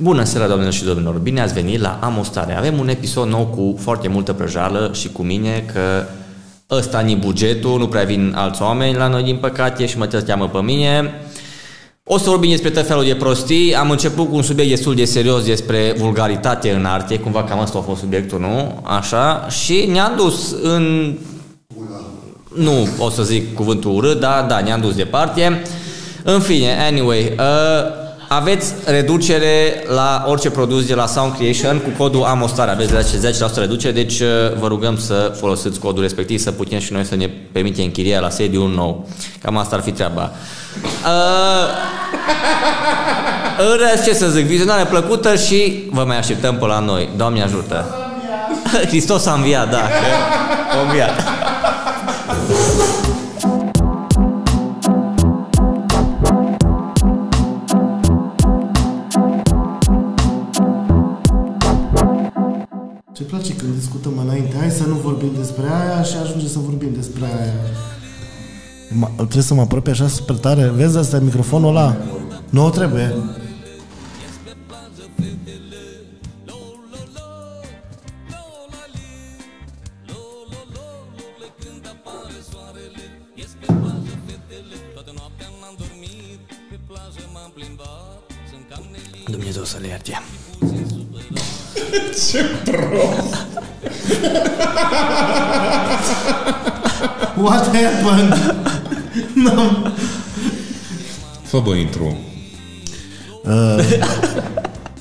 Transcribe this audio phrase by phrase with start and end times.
[0.00, 1.14] Bună seara, doamnelor și domnilor!
[1.14, 2.56] Bine ați venit la Amostare.
[2.56, 6.04] Avem un episod nou cu foarte multă prăjală și cu mine că
[6.70, 10.22] ăsta ni bugetul, nu prea vin alți oameni la noi din păcate și mă te
[10.22, 11.20] cheamă pe mine.
[12.04, 13.74] O să vorbim despre tot felul de prostii.
[13.74, 17.78] Am început cu un subiect destul de serios despre vulgaritate în arte, cumva cam asta
[17.78, 18.80] a fost subiectul, nu?
[18.82, 19.46] Așa.
[19.48, 21.14] Și ne-am dus în...
[22.54, 25.62] Nu o să zic cuvântul urât, dar da, ne-am dus departe.
[26.24, 32.22] În fine, anyway, uh, aveți reducere la orice produs de la Sound Creation cu codul
[32.22, 32.68] AMOSTAR.
[32.68, 36.92] Aveți de 10% reducere, deci uh, vă rugăm să folosiți codul respectiv, să putem și
[36.92, 39.08] noi să ne permitem închiria la sediu un nou.
[39.42, 40.32] Cam asta ar fi treaba.
[41.04, 41.66] Uh,
[43.58, 47.08] în rest, ce să zic, vizionare plăcută și vă mai așteptăm pe la noi.
[47.16, 47.94] Doamne ajută!
[48.88, 50.06] Hristos a înviat, da, că
[50.78, 51.35] a înviat.
[63.46, 66.92] Ce place când discutăm înainte, hai să nu vorbim despre aia și ajunge să vorbim
[66.94, 67.52] despre aia.
[68.90, 70.68] Ma, trebuie să mă apropie așa super tare.
[70.68, 71.96] Vezi, asta e microfonul ăla?
[72.50, 73.14] Nu trebuie.
[89.30, 90.12] Dumnezeu să le ierte.
[92.30, 93.36] Ce prost!
[97.36, 98.54] What happened?
[99.34, 99.90] no.
[101.42, 102.16] Fă bă intru.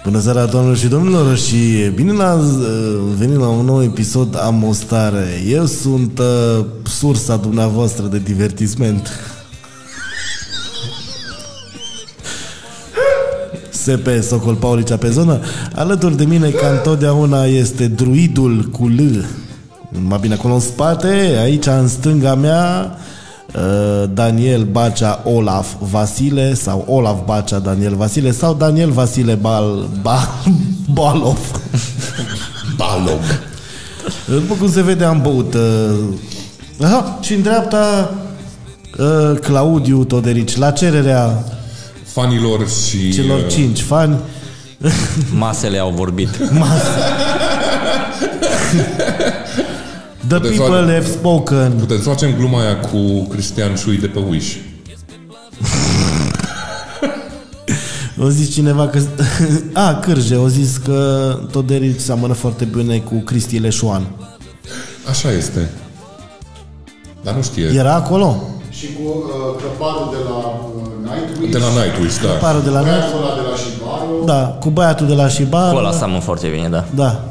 [0.03, 1.55] Bună seara, doamnelor și domnilor și
[1.95, 2.39] bine la
[3.17, 5.43] venit la un nou episod Amostare.
[5.47, 9.09] Eu sunt uh, sursa dumneavoastră de divertisment.
[13.85, 15.39] SP Socol Paulicea pe zonă.
[15.75, 19.25] Alături de mine, ca întotdeauna, este druidul cu L.
[20.07, 22.97] Mai bine acolo în spate, aici în stânga mea,
[23.55, 30.29] uh, Daniel Bacea Olaf Vasile sau Olaf Bacea Daniel Vasile sau Daniel Vasile Bal, ba,
[30.93, 31.39] Balov.
[32.75, 33.21] Balog.
[34.27, 35.53] După cum se vede, am băut.
[35.53, 35.61] Uh,
[36.81, 38.13] aha, și în dreapta,
[38.99, 41.43] uh, Claudiu Toderici, la cererea
[42.15, 43.11] Fanilor și...
[43.13, 44.17] celor uh, cinci fani,
[45.39, 46.51] Masele au vorbit.
[46.51, 46.87] masă.
[50.27, 51.71] The Puteți people lua- have spoken.
[51.71, 54.55] Putem să facem gluma aia cu Cristian Șui de pe Wish.
[58.19, 58.99] O zis cineva că...
[59.87, 64.07] A, Cârje, o zis că Toderici seamănă foarte bine cu Cristi Leșoan.
[65.09, 65.69] Așa este.
[67.23, 67.65] Dar nu știe.
[67.73, 68.43] Era acolo?
[68.69, 70.74] Și cu uh, căparul de la uh,
[71.13, 71.51] Nightwish.
[71.51, 72.29] De la Nightwish, da.
[72.29, 72.89] Parul de la noi?
[72.89, 74.25] Băiatul ăla de la Shibaro.
[74.25, 75.71] Da, cu băiatul de la Shibar.
[75.71, 76.85] Cu ăla seamănă foarte bine, da.
[76.95, 77.23] Da.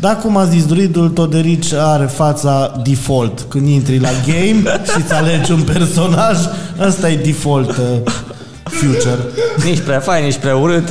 [0.00, 3.40] Dar cum a zis druidul, Toderici are fața default.
[3.48, 4.62] Când intri la game
[4.92, 6.36] și îți alegi un personaj,
[6.80, 8.12] ăsta e default uh,
[8.64, 9.18] future.
[9.64, 10.88] Nici prea fain, nici prea urât,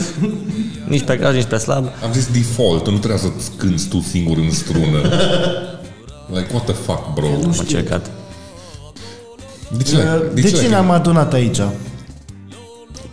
[0.87, 1.85] nici prea grav, nici prea slab.
[2.03, 4.99] Am zis default, nu trebuie să-ți cânti tu singur în strună.
[6.33, 7.25] Like, what the fuck, bro?
[7.25, 8.05] Am încercat.
[9.77, 9.97] De ce?
[10.33, 11.59] De, ce ce le- ne-am adunat aici?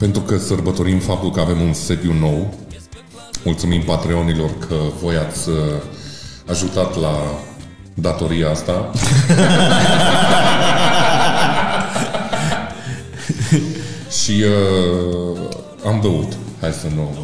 [0.02, 2.54] Pentru că sărbătorim faptul că avem un sediu nou.
[3.44, 5.54] Mulțumim Patreonilor că voi ați uh,
[6.46, 7.14] ajutat la
[7.94, 8.90] datoria asta.
[14.22, 15.38] Și uh,
[15.86, 16.32] am băut.
[16.60, 17.16] Hai să nu...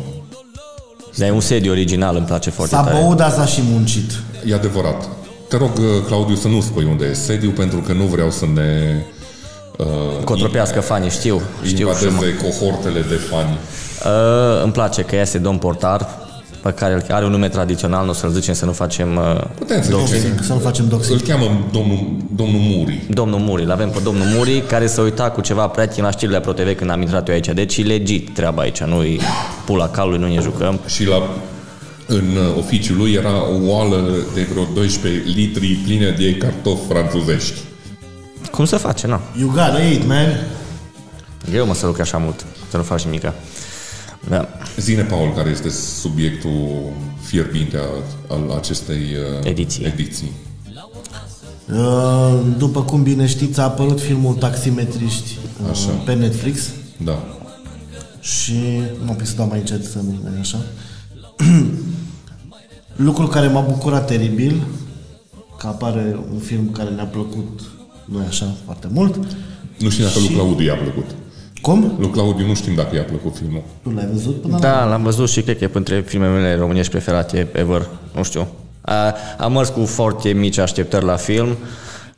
[1.16, 2.98] Dar e un sediu original, îmi place foarte S-a tare.
[3.00, 4.10] băut, dar s-a și muncit.
[4.46, 5.08] E adevărat.
[5.48, 8.46] Te rog, uh, Claudiu, să nu spui unde e sediu, pentru că nu vreau să
[8.54, 9.02] ne
[9.86, 9.86] uh,
[10.24, 11.76] Cotropească fanii, știu, știu.
[11.76, 12.08] Și mă.
[12.10, 13.58] invadeze cohortele de fani.
[14.04, 16.08] Uh, îmi place că este domn portar,
[16.62, 19.82] pe care are un nume tradițional, nu o să-l zicem să nu facem uh, Putem
[19.82, 20.20] să doxing.
[20.20, 20.42] zicem.
[20.42, 21.22] Să nu facem Îl doxing.
[21.22, 21.98] cheamă domnul,
[22.36, 23.02] domnul Muri.
[23.10, 26.40] Domnul Muri, îl avem pe domnul Muri, care se uita cu ceva prieteni la știrile
[26.40, 27.48] Pro TV când am intrat eu aici.
[27.48, 29.20] Deci e legit treaba aici, nu-i
[29.64, 30.80] pula calului, nu ne jucăm.
[30.86, 31.22] Și la,
[32.06, 37.54] în uh, oficiul lui era o oală de vreo 12 litri plină de cartofi franțuzești.
[38.50, 39.20] Cum să face, na?
[39.38, 40.26] You gotta eat, man.
[41.50, 43.34] Greu mă să lucre așa mult, să nu faci nimica.
[44.28, 44.48] Da.
[44.76, 45.68] Zine, Paul, care este
[46.00, 46.92] subiectul
[47.22, 49.84] fierbinte a- al acestei uh, Ediții.
[49.84, 50.30] ediții.
[51.72, 55.88] Uh, După cum bine știți, a apărut filmul Taximetriști uh, Așa.
[56.04, 56.60] pe Netflix
[57.04, 57.18] Da.
[58.20, 58.54] și
[59.04, 60.58] nu pot să dau mai încet să nu e așa.
[62.96, 64.62] Lucrul care m-a bucurat teribil,
[65.58, 67.60] că apare un film care ne-a plăcut,
[68.12, 69.16] nu așa, foarte mult.
[69.78, 71.04] Nu știu dacă lui Claudiu i-a plăcut.
[71.60, 71.96] Cum?
[71.98, 73.62] Lui Claudiu nu știm dacă i-a plăcut filmul.
[73.82, 74.60] Tu l-ai văzut până la...
[74.60, 77.88] Da, l-am văzut și cred că e între filmele mele românești preferate ever.
[78.14, 78.46] Nu știu.
[78.80, 81.56] A, am mers cu foarte mici așteptări la film.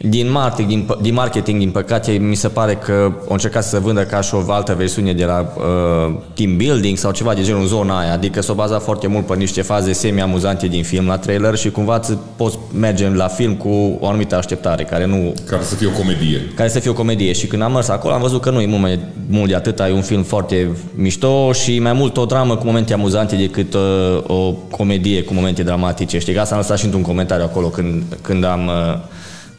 [0.09, 3.79] Din marketing, din, pă- din marketing, din păcate, mi se pare că au încercat să
[3.79, 7.61] vândă ca și o altă versiune de la uh, team building sau ceva de genul
[7.61, 8.13] în zona aia.
[8.13, 11.97] Adică s-o baza foarte mult pe niște faze semi-amuzante din film la trailer și cumva
[11.97, 15.91] îți poți merge la film cu o anumită așteptare care nu Care să fie o
[15.91, 16.41] comedie.
[16.55, 18.67] care să fie o comedie și când am mers acolo am văzut că nu e
[18.67, 18.99] mult, mai,
[19.31, 22.93] mult de atât, e un film foarte mișto și mai mult o dramă cu momente
[22.93, 23.81] amuzante decât uh,
[24.27, 26.19] o comedie cu momente dramatice.
[26.19, 28.99] Știi, că asta am lăsat și într-un comentariu acolo când, când am, uh,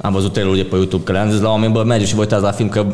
[0.01, 2.19] am văzut trailerul de pe YouTube, că le-am zis la oameni, bă, merge și vă
[2.21, 2.85] uitați la film, că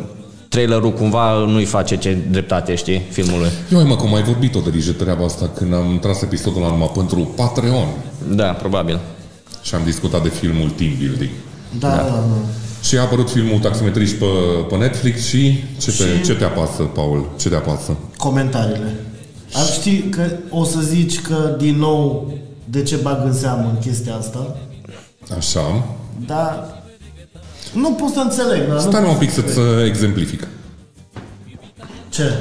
[0.49, 3.49] trailerul cumva nu-i face ce dreptate, știi, filmului.
[3.71, 6.91] Eu, mă, cum ai vorbit-o de grijă treaba asta când am tras episodul la numai
[6.95, 7.87] pentru Patreon
[8.35, 8.99] Da, probabil.
[9.61, 11.29] și am discutat de filmul Team Building.
[11.79, 12.23] Da, da, da.
[12.83, 14.25] Și a apărut filmul Taximetriști pe,
[14.69, 17.29] pe Netflix și ce te, Și- ce te apasă, Paul?
[17.39, 17.97] Ce te apasă?
[18.17, 18.95] Comentariile.
[19.53, 22.33] Ar ști că o să zici că din nou
[22.69, 24.55] de ce bag în seamă chestia asta,
[25.37, 25.83] Așa.
[26.27, 26.76] dar
[27.73, 28.67] nu pot să înțeleg.
[28.67, 30.47] Dar Stai nu un pot pic să să-ți exemplific.
[32.09, 32.33] Ce?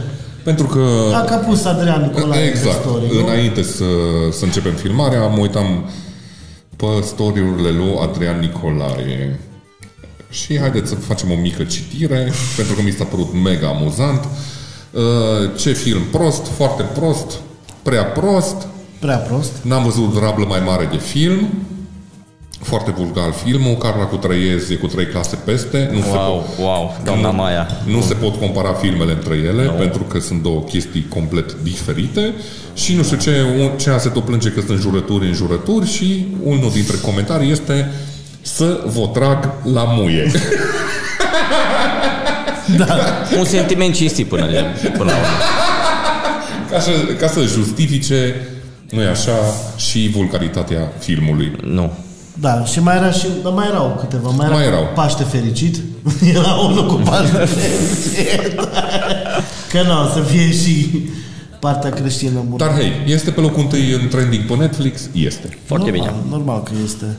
[0.45, 0.81] Pentru că...
[1.11, 2.77] Dacă a pus Adrian Nicolae exact.
[2.77, 3.27] pe story, nu?
[3.27, 3.85] Înainte să,
[4.31, 5.91] să începem filmarea, mă uitam
[6.77, 9.41] pe story-urile lui Adrian Nicolae.
[10.31, 14.21] Și haideți să facem o mică citire, pentru că mi s-a părut mega amuzant.
[14.91, 15.03] Uh,
[15.57, 17.33] Ce film prost, foarte prost,
[17.83, 18.67] prea prost,
[18.99, 19.53] Prea prost.
[19.63, 21.49] N-am văzut rablă mai mare de film.
[22.67, 23.75] Foarte vulgar filmul.
[23.77, 25.91] Carla cu trăiezi e cu trei clase peste.
[25.93, 27.67] Nu se Wow, pot, wow, doamna Maia.
[27.85, 29.71] nu se pot compara filmele între ele, no.
[29.71, 32.35] pentru că sunt două chestii complet diferite.
[32.75, 33.31] Și nu știu ce,
[33.61, 37.91] un, ce se tot plânge că sunt jurături în jurături și unul dintre comentarii este
[38.43, 40.31] să vă trag la muie.
[43.39, 45.37] Un sentiment cinstit până, de, până la urmă.
[46.71, 48.35] ca, să, ca să justifice,
[48.91, 49.33] nu e așa,
[49.77, 51.53] și vulgaritatea filmului.
[51.63, 51.93] Nu.
[52.41, 54.89] Da, și mai era și, dar mai erau câteva, mai, Mai era erau.
[54.95, 55.77] Paște fericit.
[56.35, 58.55] Era unul cu Paște fericit.
[59.71, 60.89] Că nu, o să fie și
[61.61, 62.65] partea creștină bună.
[62.65, 65.01] Dar hei, este pe locul întâi în trending pe Netflix?
[65.13, 65.59] Este.
[65.65, 66.31] Foarte normal, bine.
[66.37, 67.17] Normal că este.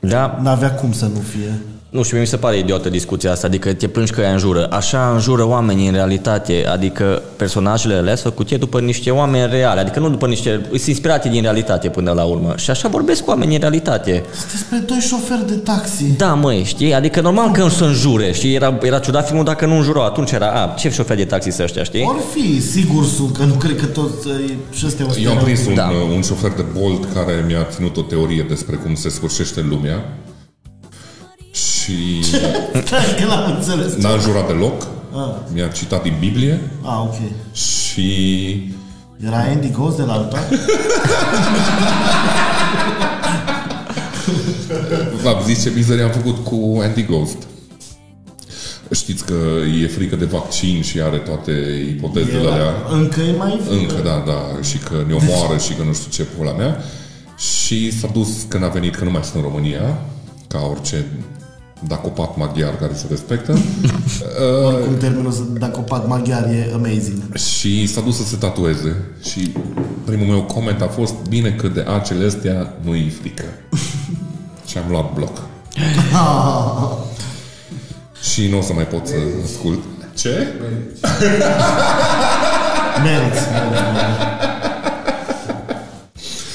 [0.00, 1.60] Da, N-avea cum să nu fie.
[1.90, 4.68] Nu știu, mie mi se pare idiotă discuția asta, adică te plângi că ea înjură.
[4.70, 10.00] Așa înjură oamenii în realitate, adică personajele alea sunt făcute după niște oameni reale, adică
[10.00, 10.60] nu după niște...
[10.68, 12.54] sunt inspirate din realitate până la urmă.
[12.56, 14.24] Și așa vorbesc cu oamenii în realitate.
[14.52, 16.04] Despre doi șoferi de taxi.
[16.16, 16.94] Da, măi, știi?
[16.94, 18.54] Adică normal că nu să înjure, știi?
[18.54, 20.04] Era, era ciudat filmul dacă nu înjurau.
[20.04, 22.04] Atunci era, a, ce șofer de taxi să ăștia, știi?
[22.08, 24.34] Or fi, sigur sunt, că nu cred că toți uh,
[24.72, 25.82] și ăsta e un Eu am prins un, Da.
[25.82, 26.14] da.
[26.14, 30.04] un șofer de Bolt care mi-a ținut o teorie despre cum se sfârșește lumea
[31.60, 32.22] și
[32.84, 33.94] Stai că l-am înțeles.
[33.94, 34.82] n-a înjurat deloc.
[35.12, 35.34] Ah.
[35.54, 37.14] Mi-a citat din Biblie Ah, ok.
[37.56, 38.72] și
[39.26, 40.38] Era Andy Ghost de la alta?
[45.22, 47.36] v-am zis ce mizerie am făcut cu Andy Ghost.
[48.94, 49.34] Știți că
[49.82, 51.52] e frică de vaccin și are toate
[51.88, 52.74] ipotezele alea.
[52.90, 53.80] Încă e mai frică.
[53.94, 56.82] Încă, da, da, și că ne omoară și că nu știu ce pula mea.
[57.38, 59.98] Și s-a dus când a venit, că nu mai sunt în România,
[60.48, 61.06] ca orice
[61.86, 63.58] dacopat maghiar care se respectă.
[64.66, 67.34] Oricum termenul ăsta, dacă o pac maghiar e amazing.
[67.34, 68.96] și s-a dus să se tatueze.
[69.22, 69.52] Și
[70.04, 73.44] primul meu coment a fost, bine că de acele astea nu-i frică.
[74.68, 75.38] și am luat bloc.
[78.32, 79.78] și nu o să mai pot să ascult.
[80.16, 80.48] Ce?
[83.02, 83.02] Meriți.
[83.02, 83.40] meriți.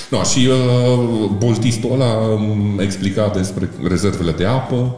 [0.10, 4.96] No, și uh, boltistul ăla um, explica despre rezervele de apă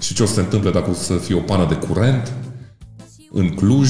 [0.00, 2.32] și ce o să se întâmple dacă o să fie o pană de curent
[3.32, 3.88] în Cluj.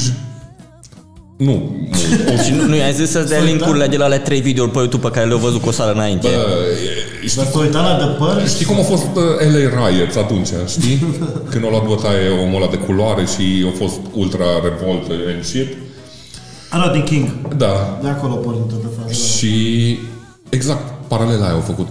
[1.37, 1.95] Nu, mult.
[2.39, 4.67] O Și nu, nu i-ai zis să-ți dea Să-i link-urile de la alea trei video
[4.67, 6.29] pe YouTube pe care le-au văzut cu o sală înainte.
[6.29, 6.57] Bă,
[7.27, 9.23] știi, Dar s-a uitat la de păr știi cum a fost uh,
[9.53, 11.05] LA Riots atunci, știi?
[11.51, 15.67] Când a luat bătaie omul ăla de culoare și a fost ultra revolt and shit.
[16.71, 17.29] Ala din King.
[17.57, 19.15] Da, De acolo pornită de fapt.
[19.15, 19.55] Și
[20.49, 21.89] exact, paralela aia au făcut.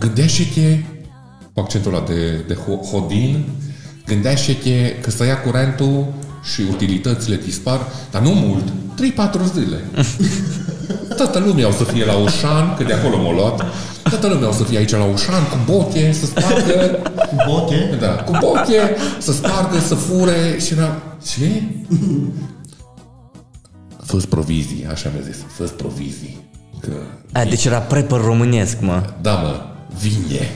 [0.00, 0.82] Gândește-te,
[1.54, 3.44] cu accentul ăla de, de ho- hodin,
[4.06, 6.06] gândește-te că să ia curentul
[6.54, 7.80] și utilitățile dispar,
[8.10, 9.76] dar nu mult, 3-4 zile.
[11.16, 13.64] Toată lumea o să fie la Oșan, că de acolo m-a luat,
[14.02, 17.96] toată lumea o să fie aici la Oșan cu boche, să spargă, Cu bote.
[18.00, 21.62] da, cu boche, să spargă, să fure și era, ce?
[24.04, 26.40] Fă provizii, așa mi-a zis, fă provizii.
[26.80, 26.92] Că
[27.32, 29.02] A, deci era prepper românesc, mă.
[29.22, 29.60] da, mă,
[30.00, 30.48] vine.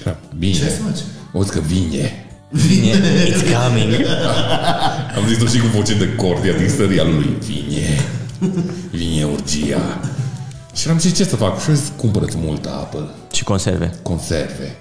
[0.00, 0.52] Era bine.
[0.52, 0.98] Ce să faci?
[1.32, 2.24] O zic că vine.
[2.50, 2.90] Vine,
[3.26, 3.92] it's coming.
[5.16, 7.36] Am zis-o și cu voce de cordia din serialul lui.
[7.46, 8.00] Vine,
[8.90, 10.00] vine urgia.
[10.74, 11.60] Și am zis ce să fac?
[11.62, 13.92] Și am zis, cumpărăți multă apă, Și conserve.
[14.02, 14.76] conserve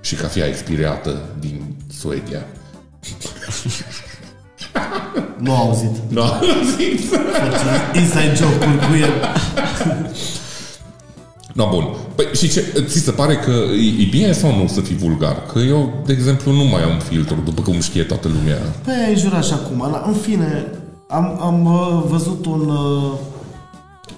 [0.00, 2.46] și cafea expirată din Suedia.
[5.38, 5.90] Nu au auzit.
[6.14, 6.42] Nu am
[6.76, 7.00] zis.
[7.94, 9.12] Inside joke-uri cu el.
[11.52, 11.96] No, bun.
[12.20, 15.46] Păi, și ce, ți se pare că e, e bine sau nu să fii vulgar?
[15.52, 18.56] Că eu, de exemplu, nu mai am filtru, după cum știe toată lumea.
[18.84, 19.76] Păi ai jurat și acum.
[19.76, 20.66] Na, În fine,
[21.06, 23.12] am, am uh, văzut un, uh,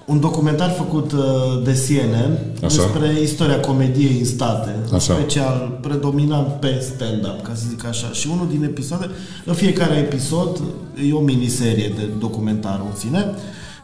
[0.05, 1.21] un documentar făcut uh,
[1.65, 2.77] de CNN Așa.
[2.77, 5.15] despre istoria comediei în state, în Așa.
[5.15, 8.09] special predominant pe stand-up, ca să zic așa.
[8.13, 9.11] Și unul din episoade,
[9.45, 10.61] în fiecare episod,
[11.09, 13.35] e o miniserie de documentar în sine,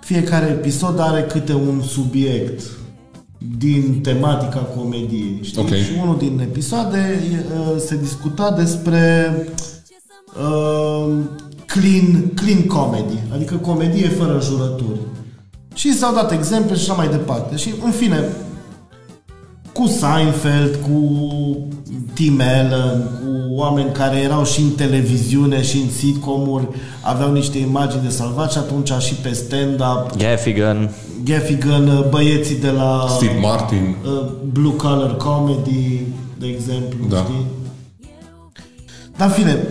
[0.00, 2.60] fiecare episod are câte un subiect
[3.58, 5.60] din tematica comediei, știi?
[5.60, 5.74] Ok.
[5.74, 9.32] Și unul din episoade uh, se discuta despre
[10.38, 11.14] uh,
[11.66, 15.00] clean, clean comedy, adică comedie fără jurături.
[15.74, 17.56] Și s-au dat exemple și așa mai departe.
[17.56, 18.28] Și, în fine,
[19.78, 21.16] cu Seinfeld, cu
[22.14, 26.68] Tim Allen, cu oameni care erau și în televiziune și în sitcom-uri,
[27.02, 30.90] aveau niște imagini de salvat și atunci și pe stand-up, Gaffigan.
[31.24, 33.96] Gaffigan, băieții de la Steve Martin.
[34.04, 36.00] uh, Blue Collar Comedy,
[36.38, 37.16] de exemplu, Da.
[37.16, 37.46] știi?
[39.16, 39.66] Dar în fine,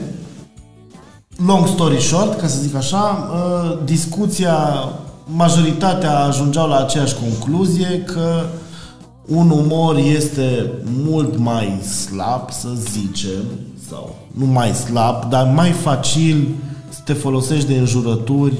[1.46, 4.58] long story short, ca să zic așa, uh, discuția,
[5.26, 8.46] majoritatea ajungeau la aceeași concluzie că
[9.28, 10.72] un umor este
[11.04, 13.44] mult mai slab, să zicem,
[13.90, 16.48] sau nu mai slab, dar mai facil
[16.90, 18.54] să te folosești de înjurături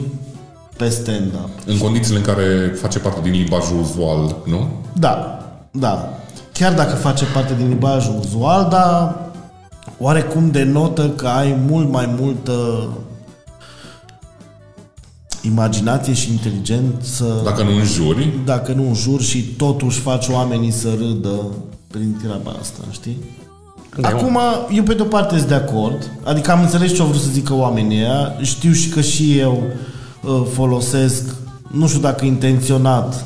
[0.78, 1.50] pe stand-up.
[1.66, 4.68] În condițiile în care face parte din limbajul uzual, nu?
[5.00, 5.40] Da,
[5.72, 6.10] da.
[6.54, 9.16] Chiar dacă face parte din limbajul uzual, dar
[10.00, 12.88] oarecum denotă că ai mult mai multă
[15.48, 21.42] imaginație și inteligență Dacă nu înjuri, dacă nu înjuri și totuși faci oamenii să râdă
[21.88, 23.18] prin treaba asta, știi?
[24.00, 24.38] Da, Acum,
[24.72, 27.54] eu pe de-o parte sunt de acord, adică am înțeles ce au vrut să zică
[27.54, 29.64] oamenii ăia, știu și că și eu
[30.24, 31.36] uh, folosesc,
[31.72, 33.26] nu știu dacă intenționat,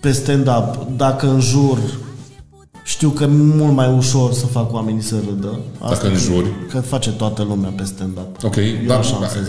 [0.00, 1.78] pe stand-up, dacă înjur,
[2.88, 5.58] știu că e mult mai ușor să fac oamenii să râdă.
[5.88, 6.46] Dacă înjuri.
[6.68, 8.42] Că, că face toată lumea pe stand-up.
[8.44, 9.48] ok, Eu dar așa am înțeles.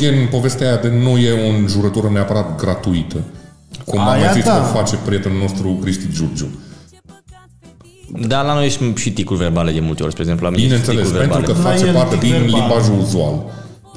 [0.00, 3.16] e, e, e în povestea aia de nu e o înjurătură neapărat gratuită.
[3.84, 4.54] Cum am Aia mai zis da.
[4.56, 6.46] că face prietenul nostru Cristi Giurgiu.
[8.26, 11.06] Da, la noi și, și ticuri verbale de multe ori, spre exemplu, la mine Bineînțeles,
[11.06, 11.60] ticuri pentru verbale.
[11.60, 12.60] că La face el parte tic din verbal.
[12.60, 13.34] limbajul uzual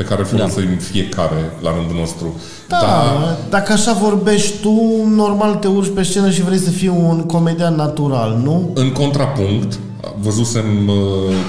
[0.01, 2.39] pe care îl folosim fiecare la rândul nostru.
[2.67, 6.87] Da, Dar dacă așa vorbești tu, normal te urci pe scenă și vrei să fii
[6.87, 8.71] un comedian natural, nu?
[8.73, 9.79] În contrapunct,
[10.19, 10.95] văzusem uh,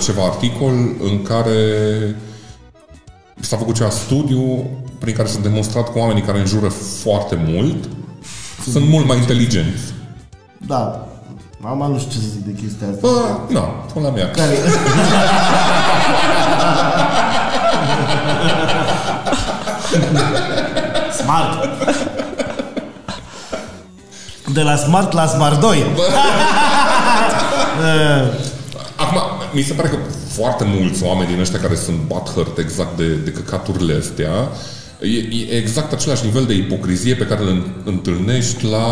[0.03, 0.73] ceva articol
[1.11, 1.57] în care
[3.41, 4.65] s-a făcut ceva studiu
[4.99, 6.69] prin care s-a demonstrat că oamenii care înjură
[7.03, 7.89] foarte mult
[8.71, 9.83] sunt mult mai inteligenți.
[10.67, 11.07] Da.
[11.59, 12.99] Mama nu știu ce să zic de chestia asta.
[13.01, 13.61] Bă, nu,
[13.93, 14.31] până la mea.
[14.31, 14.57] Care...
[21.23, 21.69] Smart.
[24.53, 25.79] De la Smart la Smart 2.
[28.97, 29.21] Acum,
[29.53, 29.97] mi se pare că
[30.29, 34.31] foarte mulți oameni din ăștia care sunt butthurt exact de, de căcaturile astea,
[35.01, 38.87] e, e exact același nivel de ipocrizie pe care îl întâlnești la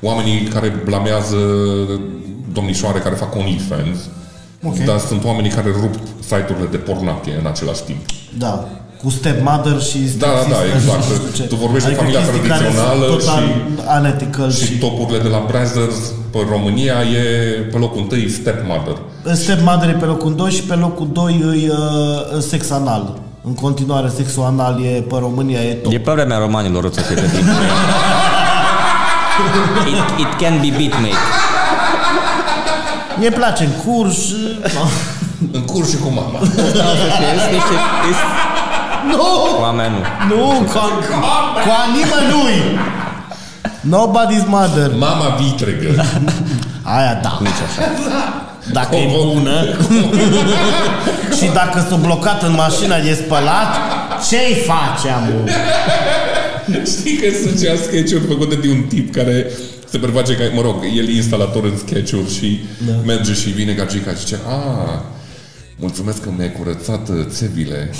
[0.00, 1.36] oamenii care blamează
[2.52, 3.98] domnișoare care fac OnlyFans.
[4.62, 4.76] Ok.
[4.76, 7.98] Dar sunt oamenii care rup site-urile de pornapie în același timp.
[8.38, 8.64] Da.
[9.02, 10.98] Cu stepmother și Da, da, stepsister și exact.
[11.08, 11.42] nu știu ce.
[11.42, 14.78] Tu vorbești de familia chestii care sunt tradițională total și- unethical Și și...
[14.78, 15.96] topurile de la Brazzers
[16.32, 17.22] pe România e
[17.72, 18.96] pe locul întâi Stepmother.
[19.32, 23.04] Stepmother e pe locul 2 și pe locul 2 e uh, sex anal.
[23.44, 25.92] În continuare, sexul anal e pe România e top.
[25.92, 27.48] E pe vremea romanilor să fie pe timp.
[29.92, 31.22] it, it can be beat, mate.
[33.18, 34.16] Mie place în curs.
[34.74, 34.80] No.
[35.58, 36.38] În curs și cu mama.
[39.10, 39.60] nu!
[39.60, 39.94] Oameni
[40.28, 40.36] nu.
[40.36, 40.46] Nu!
[40.46, 40.78] Cu,
[41.64, 42.78] cu a nimănui!
[43.80, 44.90] Nobody's mother.
[44.98, 46.04] Mama vitregă.
[46.82, 47.38] Aia da.
[47.40, 47.90] Nici așa.
[48.72, 49.64] Dacă e bună
[51.38, 53.76] și dacă sunt blocat în mașina de spălat,
[54.28, 55.48] ce-i face, amu?
[56.86, 59.46] Știi că sunt cea sketch-uri făcute de un tip care
[59.92, 62.92] se preface că, mă rog, el e instalator în sketch-uri și da.
[63.04, 65.04] merge și vine ca Gica și zice, a,
[65.76, 67.90] mulțumesc că mi-ai curățat uh, țevile.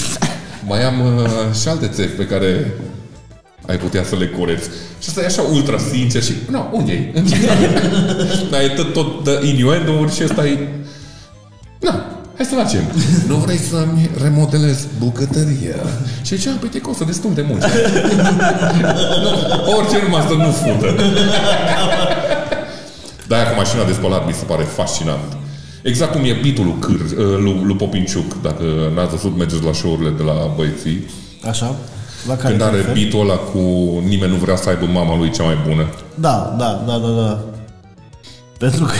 [0.68, 2.72] Mai am uh, și alte țevi pe care
[3.66, 4.68] ai putea să le cureți.
[5.00, 7.22] Și asta e așa ultra sincer și, nu, unde e?
[8.50, 10.68] Dar e tot, tot de innuendo-uri și asta e
[11.80, 12.84] Na, hai să facem.
[13.28, 15.76] nu vrei să-mi remodelezi bucătăria?
[16.22, 17.60] Și ce păi te costă destul de mult.
[19.22, 19.30] nu,
[19.76, 20.94] orice numai să nu fudă.
[23.28, 25.36] Dar cu mașina de spălat mi se pare fascinant.
[25.82, 27.00] Exact cum e bitul lui, Câr,
[27.40, 28.62] lui, lui Popinciuc, dacă
[28.94, 31.10] n-ați văzut, mergeți la show-urile de la băieții.
[31.48, 31.74] Așa?
[32.28, 33.00] La care Când te are referi?
[33.02, 33.58] bitul ăla cu
[34.08, 35.84] nimeni nu vrea să aibă mama lui cea mai bună.
[36.14, 37.40] Da, da, da, da, da.
[38.62, 38.92] Pentru că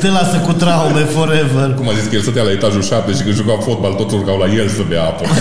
[0.00, 1.74] te lasă cu traume forever.
[1.74, 4.38] Cum a zis că el stătea la etajul 7 și când juca fotbal toți urcau
[4.38, 5.24] la el să bea apă.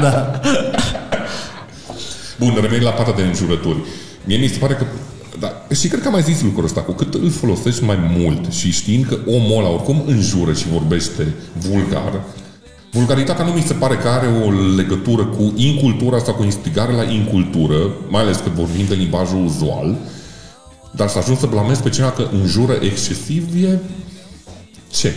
[0.00, 0.40] Da.
[2.38, 3.78] Bun, revenind la partea de înjurături.
[4.24, 4.84] Mie mi se pare că
[5.38, 8.52] da, și cred că am mai zis lucrul ăsta, cu cât îl folosești mai mult
[8.52, 12.20] și știind că omul ăla oricum înjură și vorbește vulgar,
[12.96, 17.02] vulgaritatea nu mi se pare că are o legătură cu incultura sau cu instigare la
[17.02, 17.76] incultură,
[18.08, 19.96] mai ales că vorbim de limbajul uzual,
[20.90, 23.78] dar să ajung să blamezi pe cineva că înjură excesiv e...
[24.90, 25.14] Ce?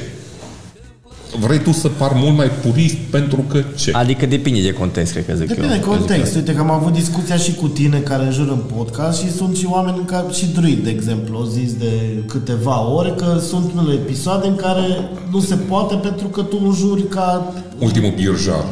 [1.39, 3.91] Vrei tu să par mult mai purist pentru că ce?
[3.93, 5.79] Adică depinde de context, cred că zic Depinde eu.
[5.79, 6.35] de context.
[6.35, 9.65] Uite că am avut discuția și cu tine care înjură în podcast și sunt și
[9.69, 11.91] oameni în care, și Druid, de exemplu, au zis de
[12.27, 17.07] câteva ore că sunt unele episoade în care nu se poate pentru că tu înjuri
[17.07, 17.53] ca...
[17.79, 18.65] Ultimul birjar.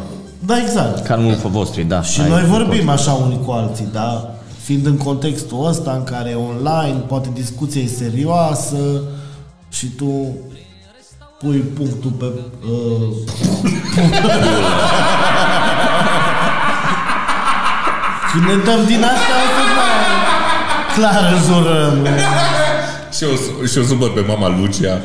[0.46, 1.06] Da, exact.
[1.06, 2.02] Ca nu voștri, da.
[2.02, 4.36] Și ai- noi vorbim așa unii cu alții, da?
[4.64, 9.02] Fiind în contextul ăsta în care e online, poate discuția e serioasă
[9.70, 10.28] și tu
[11.38, 12.26] pui punctul pe...
[12.26, 12.32] Uh,
[18.32, 19.96] Când ne dăm din asta, o să mai
[20.96, 22.08] clar înjurăm.
[23.18, 23.30] Și eu,
[23.68, 25.02] și eu supăr pe mama Lucia.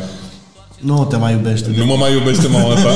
[0.79, 1.71] Nu te mai iubește.
[1.77, 2.91] Nu mă mai iubește mama ta.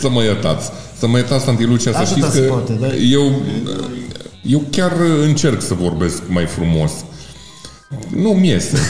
[0.00, 0.70] să mă iertați.
[0.98, 2.86] Să mă iertați, Santi Lucia, să Atâta știți se că poate, da.
[2.86, 3.32] eu,
[4.42, 6.92] eu chiar încerc să vorbesc mai frumos.
[8.16, 8.76] Nu mi iese.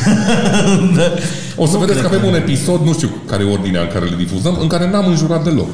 [1.57, 3.81] O să Nu vedeți că cred avem că- un episod, nu știu care e ordinea
[3.81, 5.69] în care le difuzăm, în care n-am înjurat deloc.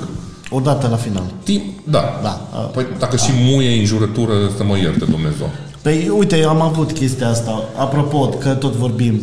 [0.51, 1.23] Odată la final.
[1.45, 2.21] Timp, da.
[2.23, 2.29] Da.
[2.75, 5.51] Păi dacă și muie e înjurătură, să mă ierte Dumnezeu.
[5.83, 7.63] Păi uite, eu am avut chestia asta.
[7.77, 9.21] Apropo, că tot vorbim.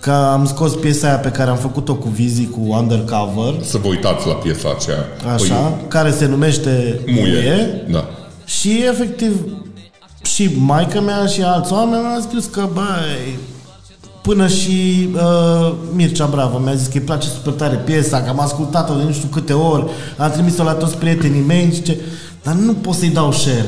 [0.00, 3.54] Că am scos piesa aia pe care am făcut-o cu Vizi, cu Undercover.
[3.62, 5.04] Să vă uitați la piesa aceea.
[5.34, 7.20] Așa, Păi, care se numește muie.
[7.22, 7.84] Muie.
[7.90, 8.04] Da.
[8.44, 9.32] Și efectiv
[10.34, 13.38] și maica mea și alți oameni mi-au spus că băi
[14.22, 18.40] Până și uh, Mircea Bravo mi-a zis că îi place super tare piesa, că am
[18.40, 19.84] ascultat-o de nu știu câte ori,
[20.18, 21.98] am trimis-o la toți prietenii mei și ce,
[22.42, 23.66] dar nu pot să-i dau share.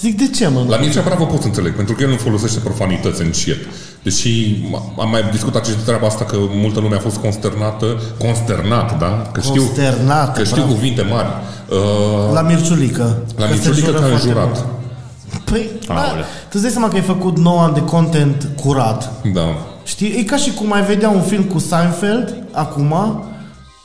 [0.00, 0.64] Zic, de ce, mă?
[0.68, 3.56] La Mircea Bravo pot să înțeleg, pentru că el nu folosește profanități în chat.
[4.02, 4.56] Deși
[4.98, 7.86] am mai discutat și de treaba asta că multă lume a fost consternată,
[8.18, 9.28] consternat, da?
[9.32, 10.72] Că știu, Consternată, că știu bravo.
[10.74, 11.28] cuvinte mari.
[11.70, 13.22] Uh, La Mirciulică.
[13.36, 14.46] la Că se Mirciulică jură te-a foarte înjurat.
[14.46, 14.64] mult.
[15.44, 16.22] Păi, da, Aoleu.
[16.22, 19.12] tu îți dai seama că ai făcut 9 ani de content curat.
[19.32, 19.40] Da.
[19.84, 20.18] Știi?
[20.18, 22.94] E ca și cum ai vedea un film cu Seinfeld acum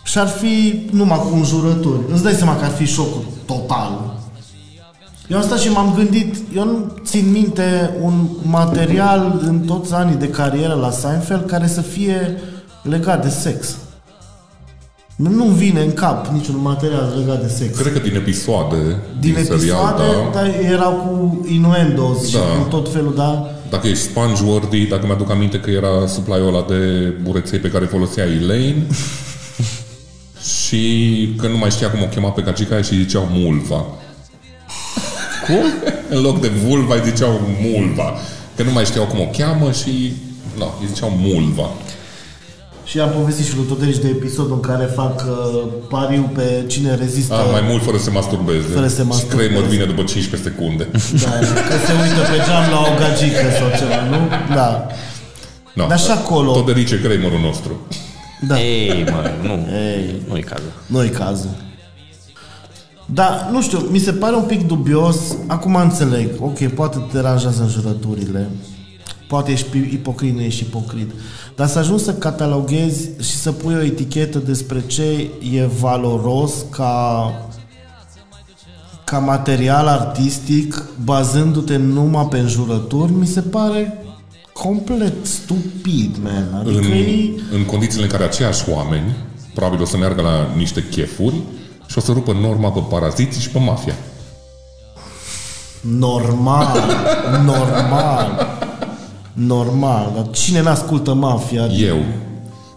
[0.04, 2.00] și ar fi numai cu înjurături.
[2.14, 4.16] Îți dai seama că ar fi șocul total.
[5.28, 10.16] Eu am stat și m-am gândit, eu nu țin minte un material în toți anii
[10.16, 12.40] de carieră la Seinfeld care să fie
[12.82, 13.78] legat de sex.
[15.18, 17.78] Nu- Nu-mi vine în cap niciun material legat de sex.
[17.78, 18.76] Cred că din episoade,
[19.20, 20.40] Din, din, serial, episoade, da.
[20.40, 22.40] dar erau cu innuendos și Da.
[22.40, 23.50] cu tot felul, da?
[23.70, 28.24] Dacă ești sponge-worthy, dacă mi-aduc aminte că era supply-ul ăla de bureței pe care folosea
[28.26, 28.86] Elaine
[30.66, 30.84] și
[31.38, 33.86] că nu mai știa cum o chema pe cacica aia și ziceau mulva.
[35.48, 35.66] Cum?
[36.18, 38.14] în loc de vulva îi ziceau mulva.
[38.56, 40.14] Că nu mai știau cum o cheamă și
[40.58, 41.70] no, îi ziceau mulva.
[42.90, 46.96] Și am povestit și lui Toderici de episodul în care fac uh, pariu pe cine
[46.96, 47.34] rezistă.
[47.34, 48.68] A, mai mult fără să se masturbeze.
[48.74, 49.48] Fără să se Și masturbeze.
[49.50, 50.84] Kramer vine după 15 secunde.
[50.94, 51.30] Da,
[51.70, 54.20] că se uită pe geam la o gagică sau ceva, nu?
[54.56, 54.88] Da.
[55.74, 55.88] No.
[55.88, 57.72] Dar și acolo- Tot de rice Kramerul nostru.
[58.48, 58.62] Da.
[58.62, 59.52] Ei, mă, nu.
[59.76, 60.22] Ei.
[60.30, 60.72] Nu-i cazul.
[60.86, 61.50] Nu-i cazul.
[63.06, 65.18] Da, nu știu, mi se pare un pic dubios.
[65.48, 66.30] Acum înțeleg.
[66.40, 68.50] Ok, poate te deranjează înjurăturile.
[69.28, 71.12] Poate ești pi- ipocrit, nu ești ipocrit.
[71.58, 77.32] Dar să ajungi să cataloghezi și să pui o etichetă despre ce e valoros ca
[79.04, 84.06] ca material artistic, bazându-te numai pe înjurături, mi se pare
[84.54, 86.60] complet stupid, man.
[86.60, 87.30] Adică în, e...
[87.52, 89.16] în condițiile în care aceiași oameni
[89.54, 91.36] probabil o să meargă la niște chefuri
[91.86, 93.96] și o să rupă norma pe paraziții și pe mafia.
[95.82, 96.84] Normal,
[97.46, 98.57] normal,
[99.46, 100.12] normal.
[100.16, 101.66] Dar cine n-ascultă mafia?
[101.66, 101.98] Eu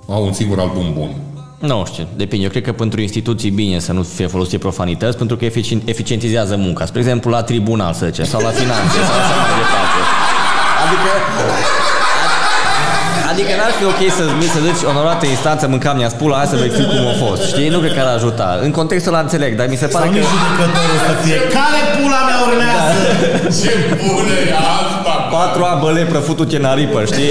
[0.08, 1.10] au un singur album bun.
[1.58, 2.44] Nu știu, depinde.
[2.44, 5.82] Eu cred că pentru instituții e bine să nu fie folosite profanități, pentru că eficien-
[5.84, 6.86] eficientizează munca.
[6.86, 9.98] Spre exemplu, la tribunal, să zicem, sau la finanțe, sau așa mai departe.
[10.84, 11.10] Adică
[13.30, 16.56] Adică n-ar fi ok să mi să zici onorată instanță, mâncam mi-a spula, hai să
[16.60, 17.42] vă explic cum a fost.
[17.52, 17.68] Știi?
[17.74, 18.48] Nu cred că ar ajuta.
[18.66, 20.18] În contextul ăla înțeleg, dar mi se pare Sau că...
[20.18, 22.98] nici judecătorul să fie Care pula mea urmează?
[23.60, 25.12] Ce bună e asta!
[25.36, 27.30] Patru ani băle prăfutul na ripă, știi?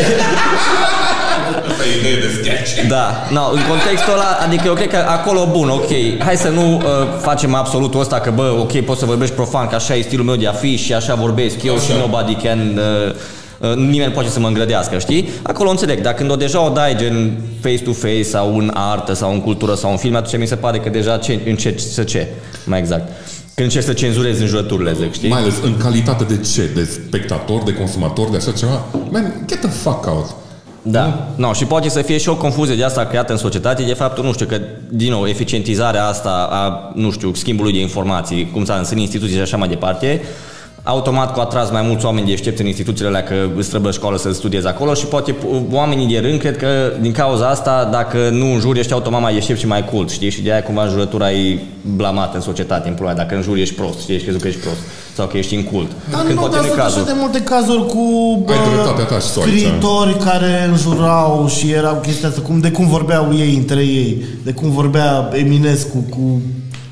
[1.70, 2.88] Asta e idee de sketch.
[2.88, 5.92] Da, no, în contextul ăla, adică eu cred că acolo, bun, ok,
[6.26, 6.82] hai să nu uh,
[7.22, 10.36] facem absolutul ăsta că, bă, ok, poți să vorbești profan, că așa e stilul meu
[10.36, 12.82] de a fi și așa vorbesc eu și nobody can...
[13.08, 13.16] Uh,
[13.60, 15.30] uh, nimeni poate să mă îngrădească, știi?
[15.42, 19.42] Acolo înțeleg, dar când o deja o dai gen face-to-face sau în artă sau în
[19.42, 22.28] cultură sau în film, atunci mi se pare că deja ce, încerci să ce,
[22.66, 23.12] mai exact.
[23.56, 25.30] Când încerci să cenzurezi înjurăturile, zic, știi?
[25.30, 26.70] Mai ales în calitate de ce?
[26.76, 28.86] De spectator, de consumator, de așa ceva?
[29.10, 30.26] Man, get the fuck out.
[30.82, 31.28] Da.
[31.36, 34.24] No, și poate să fie și o confuzie de asta creată în societate, de faptul,
[34.24, 38.84] nu știu, că, din nou, eficientizarea asta a, nu știu, schimbului de informații, cum s-a
[38.92, 40.22] în instituții și așa mai departe,
[40.84, 44.32] automat cu atras mai mulți oameni deștepți în instituțiile alea că îți trebuie școală să
[44.34, 45.36] studiezi acolo și poate
[45.72, 46.68] oamenii de rând cred că
[47.02, 50.30] din cauza asta dacă nu înjuri ești automat mai deștept și mai cult, știi?
[50.30, 51.60] Și de aia cumva înjurătura e
[51.96, 53.18] blamată în societate în pula mea.
[53.24, 54.14] Dacă înjuri ești prost, știi?
[54.14, 54.78] Ești crezut că ești prost
[55.16, 55.92] sau că ești în cult.
[56.12, 57.06] Dar Când nu, poate dar nu e sunt așa cazul.
[57.14, 58.04] de multe cazuri cu
[58.46, 59.50] bă, Ai dreptate ta și tu aici.
[59.60, 64.52] scriitori care înjurau și erau chestia asta, cum, de cum vorbeau ei între ei, de
[64.52, 66.42] cum vorbea Eminescu cu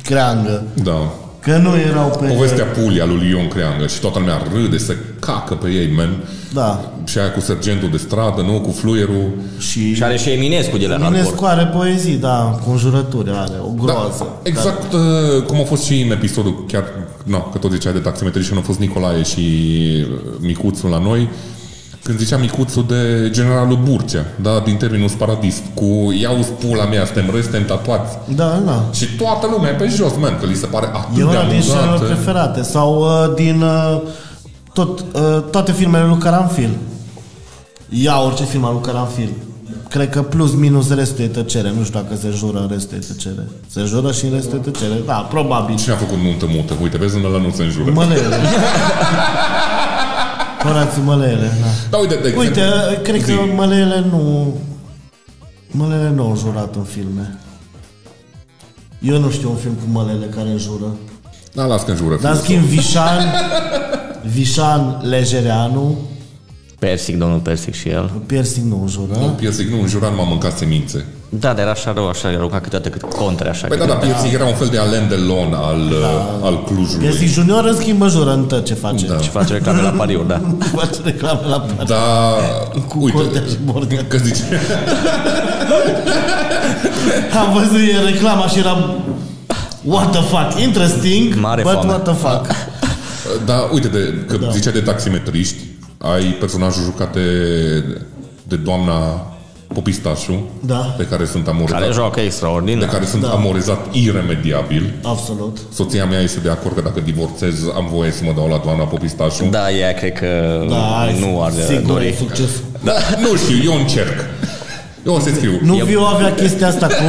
[0.04, 1.12] Creangă, Da.
[1.48, 2.26] Că nu erau pe...
[2.26, 6.16] Povestea Pulia lui Ion Creangă și toată lumea râde, se cacă pe ei, man.
[6.54, 6.92] Da.
[7.06, 8.60] Și aia cu sergentul de stradă, nu?
[8.60, 9.30] Cu fluierul.
[9.58, 11.18] Și, Și are și Eminescu de la hardcore.
[11.18, 14.18] Eminescu are poezii, da, cu înjurături are, o groază.
[14.18, 16.84] Da, exact uh, cum a fost și în episodul, chiar,
[17.24, 21.00] no, că tot ziceai de taximetrie și nu a fost Nicolae și uh, Micuțul la
[21.00, 21.30] noi,
[22.08, 27.30] când zicea Micuțul de generalul Burcea, da, din terminus paradis, cu iau spula mea, suntem
[27.32, 28.18] răi, suntem tatuați.
[28.36, 28.84] Da, da.
[28.94, 31.50] Și toată lumea e pe jos, man, că li se pare atât E de una
[31.50, 32.14] din scenele amuzantă.
[32.14, 32.62] preferate.
[32.62, 34.02] Sau uh, din uh,
[34.74, 36.70] tot, uh, toate filmele lui Caranfil.
[37.90, 39.30] Ia orice film al lui Caranfil.
[39.90, 41.74] Cred că plus minus restul e tăcere.
[41.78, 43.48] Nu știu dacă se jură în restul e tăcere.
[43.70, 44.94] Se jură și în restul e tăcere.
[45.06, 45.76] Da, probabil.
[45.76, 46.74] Cine a făcut nuntă mută?
[46.82, 47.92] Uite, vezi, în ăla nu se înjură.
[47.92, 48.36] Mălele.
[50.64, 51.68] Horațiu Mălele, da.
[51.90, 53.54] Da, uite, de Uite, exemplu, cred că zi.
[53.56, 54.54] Mălele nu...
[55.72, 57.38] Mălele nu au jurat în filme.
[59.00, 60.96] Eu nu știu un film cu Mălele care înjură.
[61.54, 62.18] Da, las că înjură.
[62.22, 63.34] Dar în schimb Vișan,
[64.32, 65.98] Vișan Lejereanu,
[66.80, 68.12] Persic, domnul Persic și el.
[68.26, 69.18] piercing nu înjură.
[69.20, 71.06] Nu, Piersic nu înjura, nu m-a mâncat semințe.
[71.30, 73.68] Da, dar era așa rău, așa, era ca câteodată cât contre, așa.
[73.68, 76.46] Păi da, da, Piersic era un fel de Alain Delon al, da.
[76.48, 76.98] al Clujului.
[77.08, 79.06] Piercing Junior în schimb înjură în tot ce face.
[79.06, 79.18] Da.
[79.18, 80.42] Și face reclame la pariuri, da.
[80.76, 81.86] face reclame la par.
[81.86, 82.34] Da,
[82.88, 84.06] Cu uite, Cordea și Bordea.
[84.08, 84.44] că zice,
[87.40, 88.96] Am văzut e reclama și era
[89.84, 91.88] What the fuck, interesting, Mare but foame.
[91.92, 92.46] what the fuck.
[93.46, 94.50] da, uite, de, că da.
[94.50, 95.56] zicea de taximetriști,
[95.98, 97.30] ai personajul jucat de,
[98.44, 99.26] de doamna
[99.74, 100.76] Popistașu, Da.
[100.98, 102.90] pe care sunt amorezat, Care joacă de extraordinar.
[102.90, 103.30] care sunt Da.
[103.30, 104.94] amorezat iremediabil.
[105.04, 105.58] Absolut.
[105.74, 108.84] Soția mea este de acord că dacă divorțez am voie să mă dau la doamna
[108.84, 109.44] Popistașu.
[109.52, 110.28] Da, ea cred că
[110.70, 112.16] Da, ai- nu ar sigur, dori.
[112.18, 112.50] succes.
[112.84, 114.16] Da, nu știu, eu încerc.
[115.06, 115.52] Eu o să scriu.
[115.64, 117.04] Nu Eu- viu avea chestia asta cu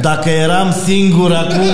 [0.00, 1.66] Dacă eram singur acum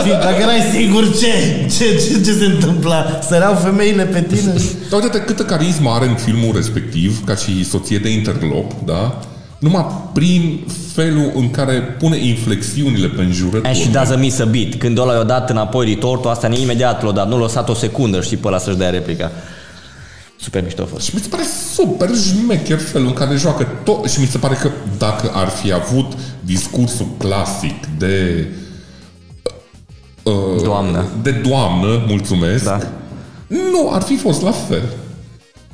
[0.00, 1.32] știi, Dacă erai singur ce?
[1.78, 3.18] Ce, ce, ce se întâmpla?
[3.28, 4.52] Săreau femeile pe tine?
[4.90, 9.18] Dar uite câtă carismă are în filmul respectiv, ca și soție de interlop, da?
[9.66, 13.66] Numai prin felul în care pune inflexiunile pe înjurături.
[13.66, 14.74] And she doesn't miss a beat.
[14.74, 17.28] Când ăla i-a dat înapoi retortul, asta ne imediat l-a dat.
[17.28, 19.30] Nu l-a lăsat o secundă, știi, pe ăla să-și dea replica.
[20.40, 21.04] Super mișto a fost.
[21.04, 21.42] Și mi se pare
[21.74, 24.10] super șmecher felul în care joacă tot.
[24.10, 28.46] Și mi se pare că dacă ar fi avut discursul clasic de...
[30.22, 31.04] Uh, Doamnă.
[31.22, 32.64] De doamnă, mulțumesc.
[32.64, 32.78] Da.
[33.46, 34.82] Nu, ar fi fost la fel.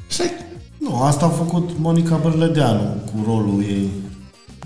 [0.08, 0.40] Și ai-
[0.82, 3.90] Nu, asta a făcut Monica Bărledeanu Cu rolul ei.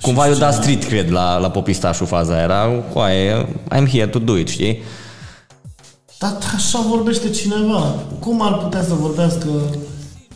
[0.00, 4.18] Cumva eu dat street cred la, la popistașul faza era cu aia, I'm here to
[4.18, 4.82] do it, știi?
[6.18, 7.94] Dar așa vorbește cineva.
[8.18, 9.48] Cum ar putea să vorbească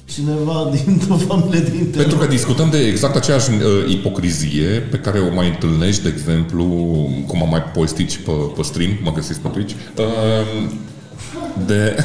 [0.04, 5.18] Cineva dintr-o familie de inter Pentru că discutăm de exact aceeași uh, ipocrizie pe care
[5.18, 6.64] o mai întâlnești, de exemplu,
[7.26, 10.04] cum am mai postit și pe, pe stream, mă găsiți pe Twitch, uh,
[11.66, 11.96] de...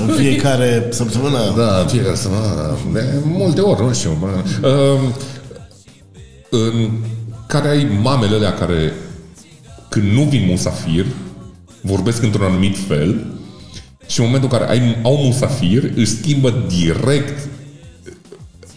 [0.00, 4.16] În fiecare săptămână Da, fiecare săptămână, de multe ori, nu știu.
[4.20, 4.42] Bă.
[4.68, 5.14] Uh,
[6.50, 6.90] în
[7.46, 8.92] care ai mamele alea care,
[9.88, 11.06] când nu vin musafir,
[11.80, 13.26] vorbesc într-un anumit fel
[14.06, 17.48] și în momentul în care ai, au musafir, își schimbă direct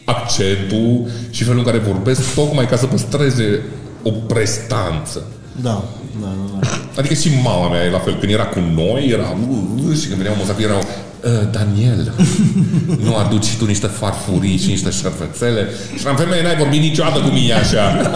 [0.05, 3.61] accentul și felul în care vorbesc, tocmai ca să păstreze
[4.03, 5.25] o prestanță.
[5.61, 5.83] Da,
[6.21, 6.59] da, da.
[6.61, 6.67] da.
[6.97, 8.15] Adică și mama mea e la fel.
[8.19, 9.35] Când era cu noi, era...
[9.49, 9.57] "Uh,
[9.89, 10.79] uh", Și când veneau musafiri, erau...
[10.79, 12.13] "Uh, Daniel,
[13.05, 15.67] nu aduci și tu niște farfurii și niște șervețele?
[15.95, 18.11] Și eram femeie, n-ai vorbit niciodată cu mine așa.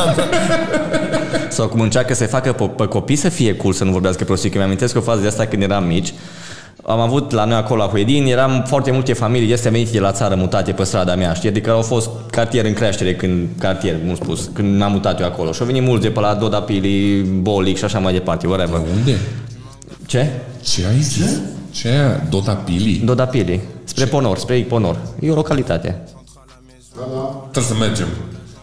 [1.49, 4.49] Sau cum încearcă să-i facă pe, pe copii să fie cool, să nu vorbească prostii.
[4.49, 6.13] Că mi-amintesc o fază de asta când eram mici.
[6.87, 10.11] Am avut la noi acolo la Huedin, eram foarte multe familii este venite de la
[10.11, 11.49] țară mutate pe strada mea, știi?
[11.49, 15.51] Adică au fost cartier în creștere, când, cartier, mult spus, când m-am mutat eu acolo.
[15.51, 18.81] Și au venit mulți de pe la Dodapili, Bolic și așa mai departe, whatever.
[18.97, 19.19] Unde?
[20.05, 20.29] Ce?
[20.63, 21.39] Ce ai zis?
[21.71, 22.23] Ce aia?
[22.29, 23.01] Dota Pili?
[23.05, 24.97] Dodapili, spre Ponor, spre Ponor.
[25.19, 26.03] E o localitate.
[27.51, 28.07] Trebuie să mergem.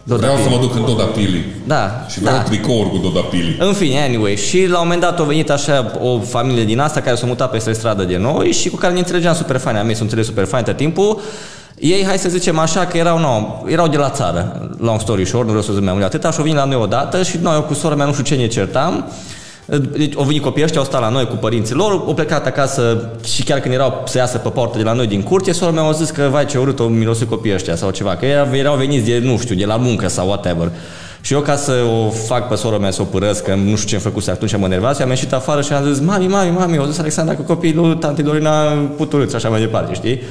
[0.03, 0.55] Doda Vreau să Pili.
[0.55, 1.45] mă duc în Doda Pili.
[1.67, 2.41] Da, Și vreau da.
[2.41, 3.55] tricouri cu Doda Pili.
[3.59, 7.01] În fine, anyway, și la un moment dat a venit așa o familie din asta
[7.01, 9.85] care s-a mutat peste stradă de noi și cu care ne înțelegeam super fain, am
[9.85, 11.19] mei s-au înțeles super fain tot timpul.
[11.79, 15.43] Ei, hai să zicem așa, că erau, no, erau de la țară, long story short,
[15.43, 17.37] nu vreau să zic mai mult de atâta, și au venit la noi odată și
[17.41, 19.05] noi cu sora mea nu știu ce ne certam.
[19.65, 23.09] Deci au venit copiii ăștia, au stat la noi cu părinții lor, au plecat acasă
[23.23, 25.83] și chiar când erau să iasă pe poartă de la noi din curte, sora mea
[25.83, 28.75] a zis că, vai ce urât o mirosit copiii ăștia sau ceva, că erau, erau
[28.75, 30.71] veniți de, nu știu, de la muncă sau whatever.
[31.21, 33.87] Și eu ca să o fac pe sora mea să o părăsc, că nu știu
[33.87, 36.77] ce am făcut atunci mă nervați, am ieșit afară și am zis, mami, mami, mami,
[36.77, 38.51] au zis Alexandra că copiii lui tanti Dorina
[38.97, 40.21] puturâți și așa mai departe, știi?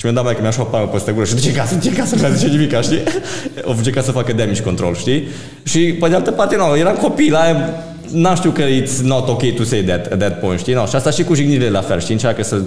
[0.00, 2.16] Și mi-a dat mai că mi-a șopat palmă peste gură și duce casă, duce casă,
[2.16, 3.02] nu zice nimic, știi?
[3.62, 5.28] O face ca să facă damage control, știi?
[5.62, 7.70] Și pe de altă parte, nu, eram copil, la aia,
[8.12, 10.74] n-am știu că it's not okay to say that at that point, știi?
[10.74, 12.12] No, și asta și cu jignirile la fel, știi?
[12.12, 12.60] Încearcă să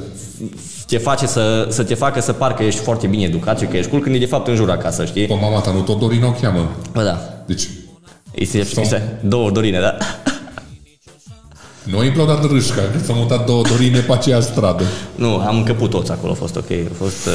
[0.87, 3.77] te face să, să te facă să par că ești foarte bine educat și că
[3.77, 5.25] ești cool când e de fapt în jur acasă, știi?
[5.25, 6.71] Pe mama ta nu tot Dorina o cheamă.
[6.93, 7.43] Bă, da.
[7.45, 7.69] Deci,
[8.31, 9.97] Este, este două dorine, da?
[11.83, 14.83] Nu a implodat râșca, că s-au mutat două Dorine pe aceeași stradă.
[15.15, 17.25] Nu, am încăput toți acolo, a fost ok, a fost...
[17.25, 17.31] Uh...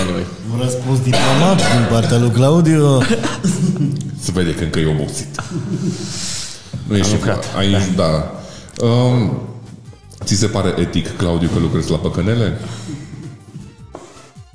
[0.00, 0.26] anyway.
[0.52, 3.02] Un răspuns diplomat din partea lui Claudiu.
[4.20, 5.42] Se vede că încă e obosit.
[6.88, 7.78] Nu ești lucrat, Ai, da.
[7.96, 8.32] da.
[8.86, 9.38] Um,
[10.24, 12.58] ți se pare etic, Claudiu, că lucrezi la păcănele?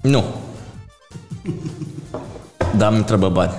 [0.01, 0.23] Nu.
[2.77, 3.51] Dar îmi trebuie bani.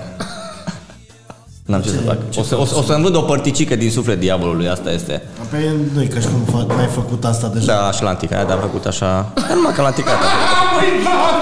[1.69, 2.17] N-am ce, să fac.
[2.41, 5.15] O, să, o, să- o să-mi vând o părticică din suflet diavolului, asta este.
[5.51, 5.57] Pe
[5.93, 7.65] nu e ca și cum fa- n-ai făcut asta deja.
[7.73, 9.09] Da, și la antica aia, dar am făcut așa...
[9.57, 10.19] Numai că la antica aia.
[10.61, 11.37] Am uitat!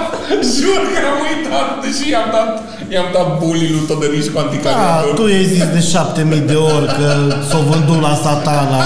[0.59, 1.67] Jur că am uitat!
[1.83, 2.49] Deși i-am dat,
[2.95, 5.13] i-am dat bully lui Todăriș cu Da, anticariatul.
[5.19, 7.07] tu i-ai zis de șapte mii de ori că
[7.49, 8.81] s-o vândut la satana,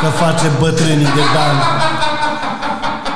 [0.00, 1.60] că face bătrânii de bani.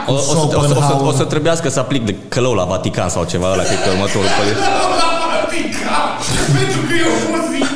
[0.06, 1.12] O, o, să, o, să, o, să, Schopenhauer.
[1.12, 3.92] o să trebuiască să aplic de călău la Vatican sau ceva ăla, cred că e
[3.96, 4.30] următorul
[5.92, 6.52] părere.
[6.59, 7.62] Pentru că e o poziție.
[7.62, 7.71] Își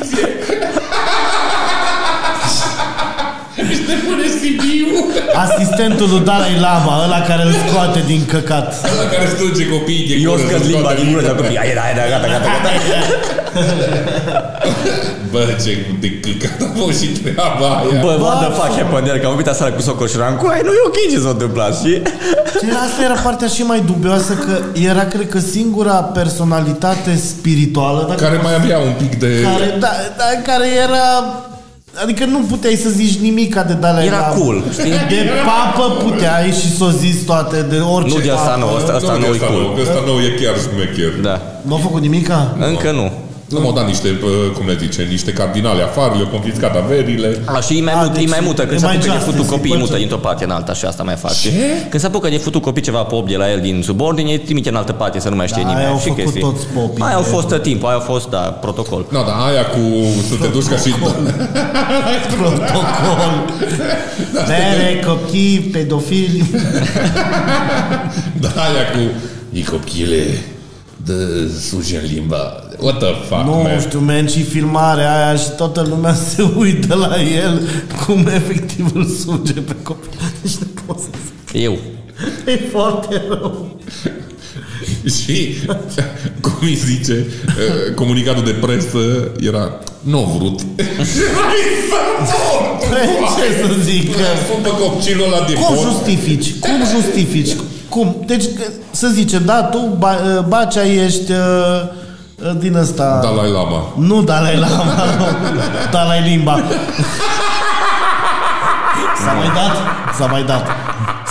[4.47, 5.05] te pune CV-ul
[5.45, 8.67] Asistentul lui Dalai Lama, ăla care îl scoate din căcat.
[9.01, 10.43] la care strânge copiii de Eu gură.
[10.47, 11.43] scăd să limba scoată din gură de la limba.
[11.43, 11.57] copii.
[11.61, 12.69] Hai, hai, hai, gata, gata, gata.
[15.31, 18.01] Bă, ce de căcat a fost și treaba aia.
[18.01, 19.19] Bă, what the fuck happened there?
[19.19, 21.29] Că am uitat seara cu Socol și eram cu ai, nu e ok ce s-a
[21.29, 22.01] întâmplat, știi?
[22.59, 24.53] Ce, asta era partea și mai dubioasă că
[24.89, 29.27] era, cred că, singura personalitate spirituală dacă Care mai avea un pic de...
[29.51, 31.05] care, da, da, care era
[32.03, 34.33] Adică nu puteai să zici nimica de Dalai Era Lama.
[34.33, 34.91] cool, știi?
[34.91, 38.59] De papă puteai și să o zici toate, de orice Nu de asta papă.
[38.59, 39.61] nu, ăsta, ăsta nu, nu e ăsta cool.
[39.61, 41.13] nu, că ăsta nu e chiar șmecher.
[41.21, 41.41] Da.
[41.61, 42.55] Nu a făcut nimica?
[42.59, 43.11] Încă nu.
[43.49, 47.39] Nu m-au dat niște, bă, cum le zice, niște cardinale afară, le-au confiscat averile.
[47.45, 49.07] A, și îi mai, A, mut, deci îi mai mută, când e se mai apucă
[49.11, 50.07] de justice, futut copii, e îi mai mută justice.
[50.07, 51.31] dintr-o parte în alta și asta mai fac.
[51.33, 51.49] știi?
[51.51, 51.57] Ce?
[51.89, 54.37] Când se apucă de futut copii ceva pe 8 de la el din subordine, îi
[54.39, 55.85] trimite în altă parte să nu mai știe Da, nimeni.
[55.85, 56.41] aia au și făcut chestii.
[56.41, 57.03] toți popii.
[57.03, 59.05] Aia au fost tot timpul, aia a fost, da, protocol.
[59.09, 59.79] Nu, dar aia cu
[60.29, 60.89] să te duci ca și...
[62.37, 63.31] Protocol.
[64.47, 66.43] Bere, copii, pedofili.
[68.41, 68.99] Da, aia cu...
[69.53, 70.23] E copchile,
[71.05, 71.13] dă
[71.69, 72.66] suge în limba.
[72.79, 73.79] What the fuck, Nu man?
[73.79, 77.09] știu, man, și filmarea aia și toată lumea se uită la
[77.45, 77.61] el
[78.05, 80.09] cum efectiv îl suge pe copil.
[80.41, 81.63] Deci nu pot să zic.
[81.63, 81.77] Eu.
[82.45, 83.65] E foarte rău.
[85.23, 85.53] Și,
[86.41, 90.61] cum îi zice, eh, comunicatul de presă era nu vrut.
[90.61, 90.85] Păi,
[93.37, 94.11] ce să zic?
[94.15, 95.83] că- Sunt pe copilul ăla de Cum pot.
[95.85, 96.53] justifici?
[96.59, 97.55] Cum justifici?
[97.89, 98.23] Cum?
[98.27, 101.37] Deci, că- să zicem, da, tu, ba, Bacea, ești uh,
[102.57, 103.19] din ăsta...
[103.23, 103.93] Dalai Lama.
[103.95, 104.83] Nu Dalai Lama,
[105.17, 105.25] nu.
[105.91, 106.61] Dalai Limba.
[109.25, 109.75] S-a mai dat?
[110.17, 110.65] S-a mai dat.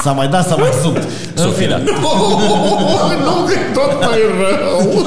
[0.02, 1.02] S-a mai dat, s-a mai subt.
[1.34, 1.66] În Sofia.
[1.66, 1.82] fine.
[3.24, 5.06] nu, că e tot mai rău.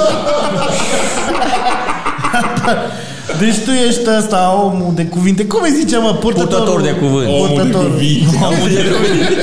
[3.39, 5.45] Deci tu ești ăsta, omul de cuvinte.
[5.45, 6.13] Cum îi zice, mă?
[6.13, 7.27] Purtătorul, Purtător de cuvânt.
[7.27, 7.91] Omul de Purtător.
[7.91, 8.37] cuvinte.
[8.43, 9.33] Omul de cuvinte.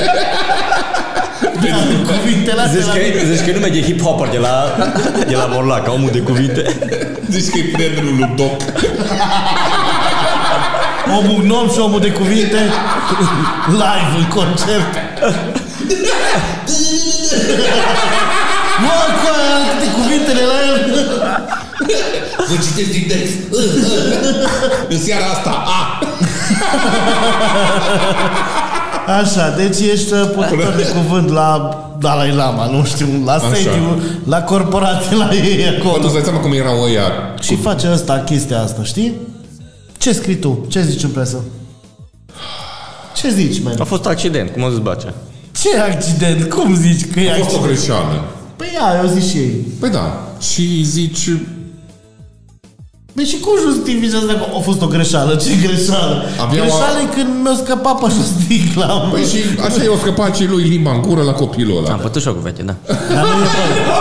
[2.20, 3.34] Cuvintele astea Zici la că, mine.
[3.34, 4.54] zici că nu merge hip-hopper de la,
[5.28, 6.62] de la Morlac, omul de cuvinte.
[7.30, 8.60] Zici că e prietenul lui Doc.
[11.18, 12.60] Omul gnom și omul de cuvinte
[13.68, 14.92] live în concert.
[18.82, 20.76] Mă, cu aia, câte cuvintele la el.
[22.48, 23.34] Vă citesc din text.
[24.88, 25.64] În seara asta.
[25.66, 25.98] A!
[29.06, 34.42] Așa, deci ești uh, purtător de cuvânt la Dalai Lama, nu știu, la sediu, la
[34.42, 36.04] corporație, la ei Bă, tu acolo.
[36.04, 37.02] îți dai seama cum erau ăia
[37.40, 39.12] Și face asta, chestia asta, știi?
[39.98, 40.64] Ce scrii tu?
[40.68, 41.36] Ce zici în presă?
[43.16, 43.74] Ce zici, man?
[43.78, 45.14] A fost accident, cum a zis Bacea.
[45.62, 46.44] Ce accident?
[46.50, 47.66] Cum zici că e A fost o accident?
[47.76, 48.24] greșeală.
[48.56, 49.66] Păi ia, eu zic și ei.
[49.80, 50.20] Păi da.
[50.40, 51.28] Și zici...
[53.16, 55.34] Păi și cum justificează că a fost o greșeală?
[55.34, 56.22] Ce greșeală?
[56.40, 58.86] Abia Greșeală e când mi-a scăpat pe sticla.
[58.86, 59.08] mă.
[59.12, 61.92] Păi și așa i-au scăpat și lui limba în gură la copilul ăla.
[61.92, 62.74] Am putut și eu cu veche, da.
[62.86, 63.48] Dar nu e
[63.86, 63.98] bă.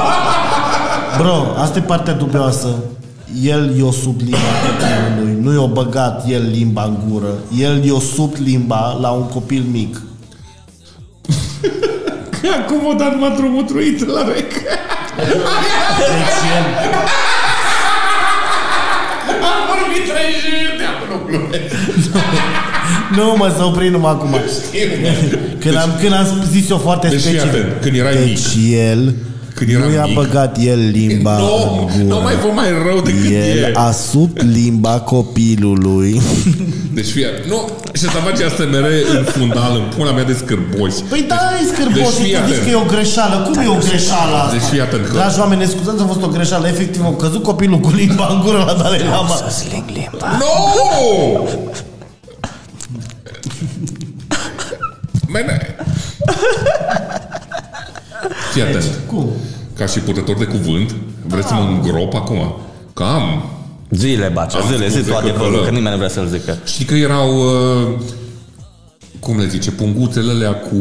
[1.17, 2.67] Bro, asta e partea dubioasă.
[3.41, 5.38] El i-o sub limba copilului.
[5.41, 7.34] Nu i-o băgat el limba în gură.
[7.58, 10.01] El i-o sub limba la un copil mic.
[12.41, 14.51] Că acum o dat m-a drumutruit la rec.
[15.97, 16.65] Deci el...
[19.53, 21.69] Am vorbit 30 de minute, nu glumesc.
[23.15, 24.36] Nu mă, să opri numai acum.
[25.60, 27.49] Când am, când am zis eu foarte Deci fii specific.
[27.62, 28.34] atent, când erai mic.
[28.34, 29.13] Deci el
[29.56, 30.15] Când era nu i-a mic.
[30.15, 32.24] băgat el limba Nu, în nu gură.
[32.24, 33.72] mai fă mai rău decât El e.
[33.74, 36.22] a sub limba copilului.
[36.94, 38.86] Deci fie, nu, și să face ASMR
[39.18, 41.02] în fundal, în pula mea de scârboși.
[41.10, 42.63] Păi da, e scârbos, Deci deci fii tu zici atent.
[42.63, 43.36] că e o greșeală.
[43.50, 44.52] Cum e o greșeală asta?
[44.52, 46.68] Deci fii atent că- Dragi oameni, ne scuzați, a fost o greșeală.
[46.68, 49.36] Efectiv, a căzut copilul cu limba în gură la Dalai Lama.
[49.60, 50.28] Sling limba.
[50.41, 50.54] Nu!
[55.34, 55.76] Mene.
[58.56, 59.00] Fii atent.
[59.08, 59.30] Cum?
[59.78, 60.96] Ca și purtător de cuvânt,
[61.28, 62.56] vreți să mă îngrop acum?
[62.94, 63.44] Cam.
[63.89, 66.28] Zile, Bacea, Am zile, zi spus tu decât adevărul, că- că nimeni nu vrea să-l
[66.28, 66.58] zică.
[66.65, 67.88] Știi că erau, uh,
[69.20, 70.78] cum le zice, punguțele alea cu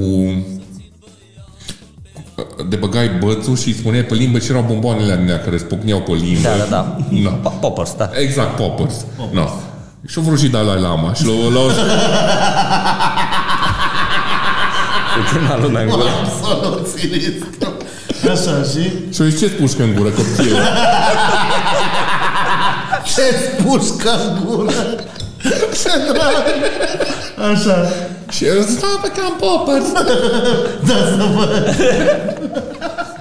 [2.69, 6.13] de băgai bățul și îi spuneai pe limbă și erau bomboanele alea care spocneau pe
[6.13, 6.41] limbă.
[6.43, 6.97] Da, da, da.
[7.11, 7.31] Na.
[7.31, 8.11] Pa- Poppers, da.
[8.21, 8.95] Exact, poppers.
[9.33, 9.45] No.
[10.07, 11.67] Și-o vrut și Dalai Lama și l-au, l-au,
[15.18, 16.03] Uite, m-a lumea în gură.
[16.22, 17.44] Absolut silit.
[18.31, 18.92] Așa, și?
[19.14, 20.57] și-o zis, ce pușcă în gură, copil?
[23.14, 24.72] Ce pușcă în gură?
[25.83, 26.44] Ce drag!
[27.53, 27.88] Așa.
[28.31, 28.66] și el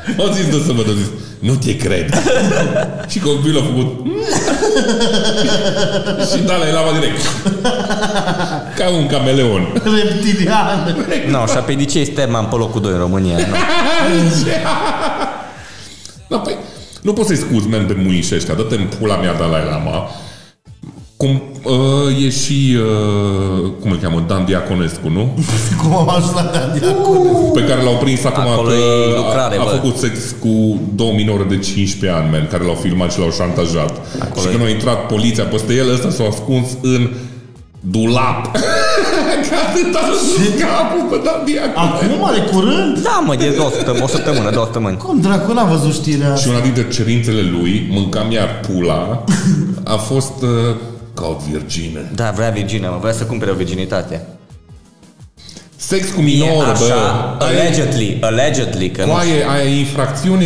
[0.06, 0.28] zis, da, pe cam poppers.
[0.28, 0.28] Da, să văd.
[0.28, 1.08] Au zis, da să văd, au zis,
[1.40, 2.14] nu te cred.
[3.12, 4.06] și copilul a făcut
[6.32, 7.22] și Dalai Lama direct.
[8.78, 9.82] Ca un cameleon.
[9.84, 10.96] Reptilian.
[11.30, 13.38] Nu, și pe de ce este Sterman pe locul 2 în România?
[13.38, 13.44] Nu.
[16.28, 16.56] Da, păi,
[17.02, 18.54] nu poți să-i scuzi, men, de muiși ăștia.
[18.54, 20.10] Dă-te în pula mea Dalai Lama.
[21.24, 25.24] Cum uh, e și, uh, cum îl cheamă, Dan Diaconescu, nu?
[25.82, 27.52] Cum am ajuns la Dan Diaconu?
[27.54, 29.70] Pe care l-au prins acum Acolo că e lucrare, a, a bă.
[29.70, 33.94] făcut sex cu două minore de 15 ani, men, care l-au filmat și l-au șantajat.
[34.20, 37.10] Acolo și e- când a intrat poliția peste el, ăsta s-a ascuns în
[37.80, 38.42] dulap.
[39.48, 40.32] Că atât a sus
[40.64, 42.24] capul pe Dan Diaconescu.
[42.24, 42.94] Acum, de curând?
[43.10, 44.98] Da, mă, de două săptămâni, o săptămână, două săptămâni.
[44.98, 49.24] Cum dracu, n-am văzut știrea Și una dintre cerințele lui, mâncam iar pula,
[49.96, 50.50] a fost uh,
[51.14, 52.00] ca o virgină.
[52.16, 54.26] Da, vrea Virginia, mă, vrea să cumpere o virginitate.
[55.76, 57.46] Sex cu E minor, așa, bă.
[57.46, 60.46] allegedly, allegedly, că nu Coaie, aia e infracțiune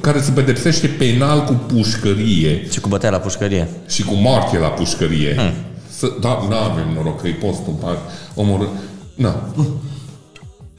[0.00, 3.68] care se pedepsește penal cu pușcărie Și cu bătea la pușcărie.
[3.88, 5.34] și cu moarte la pușcărie.
[5.34, 5.52] Hmm.
[5.88, 7.98] Să, da, nu avem noroc că e postul par,
[8.34, 8.68] omorât.
[9.14, 9.54] Na.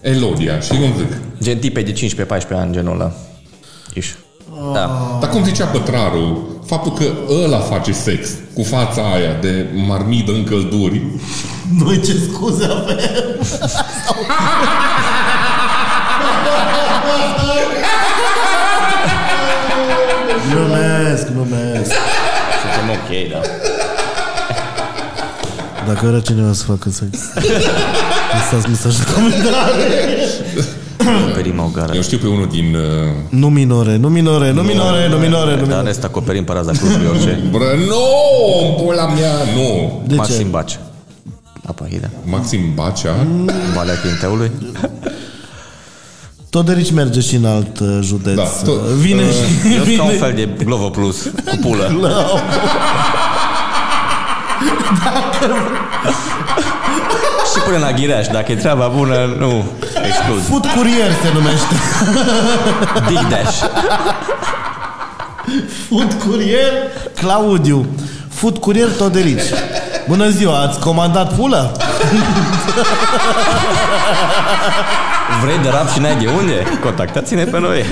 [0.01, 1.17] Elodia, și cum zic?
[1.41, 3.13] Gen tipe de 15-14 ani, genul ăla.
[3.93, 4.07] Iș.
[4.73, 5.17] Da.
[5.19, 7.03] Dar cum zicea pătrarul, faptul că
[7.43, 11.01] ăla face sex cu fața aia de marmidă în călduri,
[11.79, 13.39] Noi ce scuze avem?
[20.51, 21.91] Glumesc, glumesc.
[22.61, 23.41] Suntem ok, da.
[25.87, 27.17] Dacă vrea cineva să facă sex
[28.33, 29.61] Lăsați mesaj în comentarii
[31.21, 31.91] Acoperim o gară.
[31.95, 32.75] eu știu pe unul din...
[32.75, 32.81] Uh,
[33.29, 36.71] Nu minore, nu minore, nu minore, nu minore, nu Dar minore rest acoperim pe raza
[36.71, 37.43] clubului orice.
[37.51, 38.03] Bră, nu,
[38.67, 40.01] în pula mea, nu.
[40.07, 40.43] De Maxim ce?
[40.49, 40.79] Baci.
[41.67, 42.09] Apa Hida.
[42.25, 43.15] Maxim Bacea,
[43.75, 44.51] Valea Chinteului.
[46.49, 50.03] Toderici merge și în alt uh, județ Da, tot- Vine uh, și Eu sunt ca
[50.03, 51.91] un vine fel de Glovo Plus cu pulă.
[57.53, 59.63] Și până la ghireaș, dacă e treaba bună, nu.
[60.07, 60.41] explode.
[60.49, 61.75] Food Courier se numește.
[63.07, 63.57] Big Dash.
[65.89, 66.71] Food Courier
[67.15, 67.85] Claudiu.
[68.29, 69.41] Food Courier Todelici.
[70.07, 71.77] Bună ziua, ați comandat pulă?
[75.43, 76.63] Vrei de rap și n-ai de unde?
[76.83, 77.83] Contactați-ne pe noi.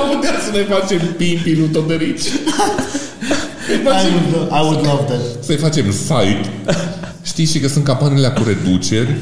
[0.00, 2.26] Am putea să ne facem pimpii lui Toderici.
[3.70, 5.44] I would, I would love that.
[5.44, 6.50] Să-i facem site.
[7.22, 9.16] Știți și că sunt campaniile cu reduceri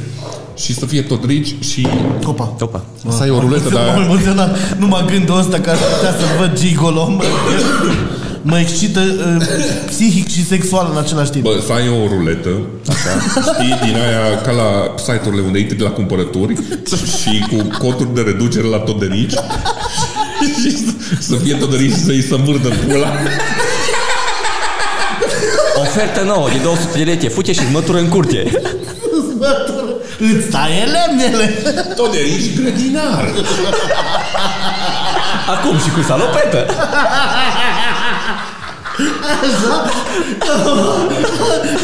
[0.57, 1.87] și să fie Todrici și
[2.25, 2.57] Opa.
[2.61, 2.85] Opa.
[3.09, 4.05] să ai o ruletă de M-am aia.
[4.05, 4.77] emoționat.
[4.79, 7.23] Numai gândul ăsta că aș putea să văd gigolo mă,
[8.43, 9.47] mă excită uh,
[9.87, 11.45] psihic și sexual în același timp.
[11.45, 12.49] Bă, să ai o ruletă,
[12.89, 16.55] așa, știi, din aia ca la site-urile unde intri la cumpărături
[17.21, 19.35] și cu coduri de reducere la Toderici
[20.63, 23.07] și să, să fie Toderici să-i să mârdă pula.
[25.91, 27.29] Ofertă nouă de 200 de lei.
[27.29, 28.51] Fuce și mătură în curte.
[30.19, 31.47] Îți taie lemnele.
[31.97, 33.33] Toderici grădinar.
[35.47, 36.67] Acum și cu salopetă.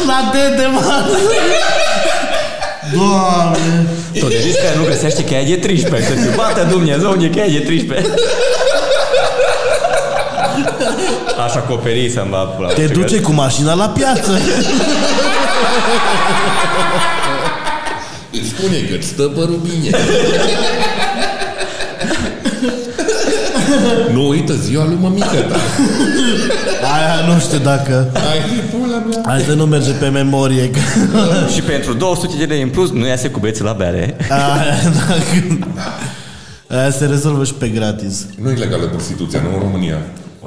[0.07, 0.81] La dede, mă.
[2.93, 3.87] Doamne.
[4.19, 6.07] Tot de care nu găsește cheia de 13.
[6.07, 8.13] Să te bată Dumnezeu unde e cheia de 13.
[11.45, 12.67] Așa acoperi să-mi va pula.
[12.73, 14.31] Te duce cu mașina la piață.
[18.31, 19.97] Îți spune că îți stă părul bine.
[24.11, 25.55] nu uită ziua lui mămică ta.
[26.95, 28.11] Aia nu știu dacă...
[28.13, 28.39] Ai
[28.71, 29.21] pula mea.
[29.25, 30.69] Hai să nu merge pe memorie.
[30.69, 30.79] că-
[31.53, 34.17] Și pentru 200 de lei în plus nu iese cu beții la bere.
[34.29, 35.57] Aia, dacă...
[36.67, 38.25] Aia se rezolvă și pe gratis.
[38.41, 39.97] Nu e legală prostituția, nu în România.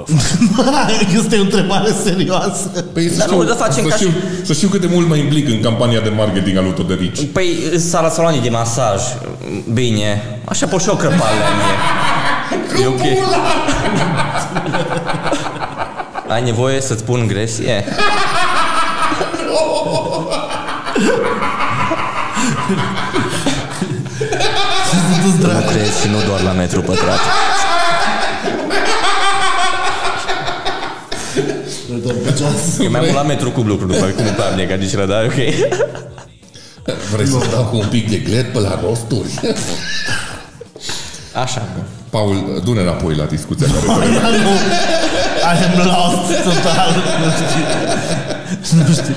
[1.23, 2.69] Este o întrebare serioasă.
[2.93, 4.11] Păi să Dar știu, nu, dar facem să, ca știu,
[4.43, 7.19] să știu cât de mult mă implic în campania de marketing al lui Toderici.
[7.33, 9.01] Păi, sala salonii de masaj.
[9.73, 10.41] Bine.
[10.45, 12.85] Așa pot și o crăpală la mie.
[12.85, 13.01] E ok.
[16.29, 17.85] Ai nevoie să-ți pun gresie?
[25.23, 25.69] Du-ți Nu dracu.
[25.73, 27.19] crezi și nu doar la metru pătrat.
[32.03, 32.79] Doar pe ceas.
[32.85, 35.25] E mai mult la metru cub lucru după cum îmi place, ca zice la dar
[35.25, 35.39] ok.
[37.13, 39.29] Vrei să dau cu un pic de glet pe la rosturi?
[41.35, 41.63] Așa.
[42.11, 44.55] Paul, du-ne înapoi la discuția care Aia nu.
[45.53, 46.91] I am lost total.
[47.23, 47.65] Nu știu.
[48.87, 49.15] Nu știu.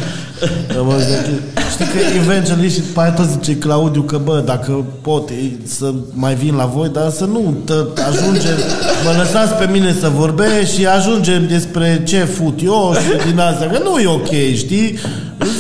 [0.79, 4.86] Am auzit că- Știi că Evangelist și după aia tot zice Claudiu că bă, dacă
[5.01, 8.57] pot ei, să mai vin la voi, dar să nu tă, ajungem,
[9.03, 13.69] mă lăsați pe mine să vorbesc și ajungem despre ce fut eu și din astea,
[13.69, 14.97] că nu e ok, știi?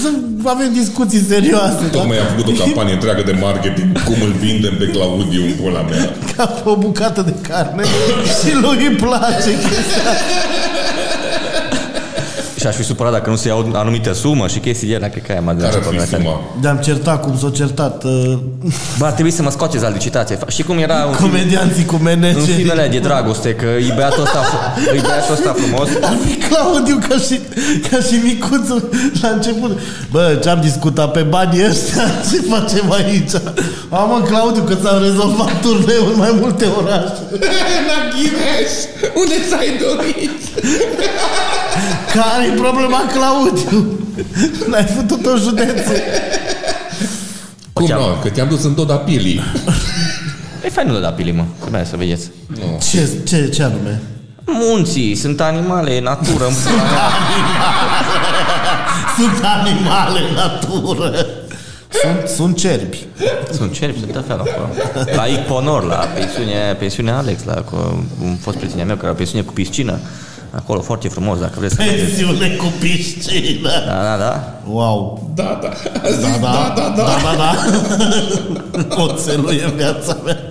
[0.01, 0.09] Să
[0.45, 1.85] avem discuții serioase.
[1.91, 5.81] Tocmai am făcut o campanie întreagă de marketing cum îl vindem pe Claudiu în pula
[5.81, 6.15] mea.
[6.35, 7.83] ca pe o bucată de carne
[8.39, 10.11] și lui îi place chestia.
[12.63, 15.23] Și aș fi supărat dacă nu se iau anumită sumă și chestii de alea, cred
[15.25, 16.41] că aia m-a Care ar pe fi suma?
[16.61, 18.37] De-am certat cum s-o certat uh,
[18.99, 20.37] Bă, ar trebui să mă scoateți la licitație.
[20.47, 22.51] Și cum era un film, comedianții cu în manageri.
[22.57, 25.89] filmele de dragoste, că e băiatul ăsta, fr- e băiatul ăsta frumos.
[26.09, 27.39] Ar fi Claudiu ca și,
[27.89, 28.89] ca și micuțul
[29.21, 29.79] la început.
[30.11, 32.03] Bă, ce-am discutat pe banii ăștia?
[32.29, 33.33] Ce facem aici?
[33.89, 37.21] Am mă, Claudiu, că ți-am rezolvat turneul în mai multe orașe.
[37.89, 38.73] La Ghireș!
[39.21, 40.41] Unde ți-ai dorit?
[42.13, 43.99] Care-i problema, Claudiu?
[44.69, 45.95] L-ai făcut o județul.
[47.73, 47.99] Cum Ce-am?
[47.99, 48.07] nu?
[48.21, 49.41] Că te-am dus în Doda Pili.
[50.65, 51.43] E fain nu da pili, mă.
[51.71, 52.29] Mai să vedeți.
[52.91, 54.01] Ce, ce, ce anume?
[54.45, 57.09] Munții, sunt animale, natură, în pula mea.
[59.17, 61.25] Sunt animale în natură.
[62.01, 63.05] Sunt, sunt cerbi.
[63.51, 64.69] Sunt cerbi, sunt tot felul acolo.
[65.15, 69.17] La Iponor, la pensiune, pensiunea Alex, la cu, un fost prietenia meu care are o
[69.17, 69.99] pensiune cu piscină.
[70.55, 72.03] Acolo foarte frumos, dacă vreți să vedeți.
[72.03, 73.69] Pensiune cu piscină.
[73.85, 74.61] Da, da, da.
[74.69, 75.31] Wow.
[75.35, 75.69] Da, da.
[76.03, 77.03] A zis, Da, da, da, da, da.
[77.03, 78.95] da, da, da.
[79.03, 80.49] Oțelul e în viața mea.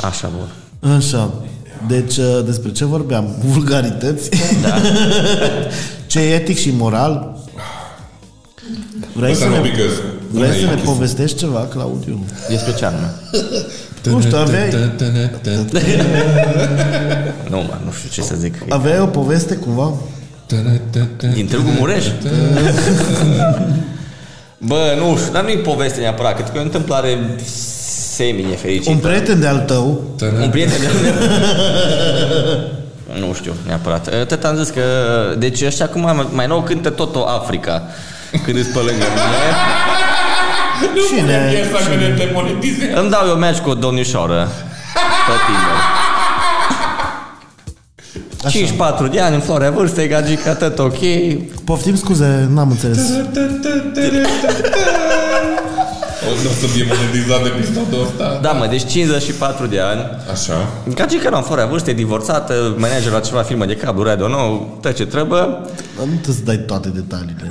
[0.00, 0.92] Așa, bun.
[0.96, 1.30] Așa.
[1.88, 3.34] Deci, uh, despre ce vorbeam?
[3.44, 4.28] Vulgarități?
[4.62, 4.74] Da.
[6.06, 7.36] ce e etic și moral?
[9.12, 9.82] Vrei să Ăsta nu ne, pică.
[10.30, 12.24] vrei să ne povestești ceva, Claudiu?
[12.48, 13.14] Despre ce anume?
[14.10, 14.70] Nu știu, aveai,
[17.50, 18.54] Nu, mă, nu știu ce să zic.
[18.68, 19.92] aveai o poveste cumva?
[21.34, 22.04] Din Târgu Mureș?
[24.58, 27.18] Bă, nu știu, dar nu-i poveste neapărat, cred că e o întâmplare
[28.14, 28.90] semi-nefericită.
[28.90, 30.02] Un prieten de-al tău
[30.42, 30.86] Un prieten de
[33.20, 34.26] Nu știu neapărat.
[34.26, 34.80] Tot am zis că...
[35.38, 37.82] Deci ăștia acum mai, mai nou cântă tot o Africa.
[38.44, 39.44] Când îți pe lângă mine.
[40.80, 41.20] Nu Cine?
[41.22, 43.00] punem piesa că ne demonetizează.
[43.00, 44.48] Îmi dau eu match cu o domnișoară
[45.26, 45.78] pe Tinder.
[48.50, 50.98] 54 de ani, în floarea vârstei, gagica, tot ok.
[51.64, 52.98] Poftim scuze, n-am înțeles.
[56.26, 58.38] O nu o să fie monetizat episodul ăsta.
[58.42, 60.00] Da, mă, deci 54 de ani.
[60.32, 60.68] Așa.
[60.94, 64.94] Gagica, nu, în floarea vârstei, divorțată, manager la ceva firmă de cablu, radio nou, tot
[64.94, 65.40] ce trebuie.
[65.40, 67.46] Nu trebuie să dai toate detaliile.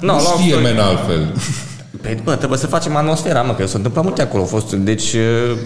[0.00, 1.32] No, Nu long știe story- men altfel.
[2.00, 4.42] Păi, bă, trebuie să facem atmosfera, mă, că s-a întâmplat multe acolo.
[4.42, 5.12] Au fost, deci...
[5.12, 5.58] uh,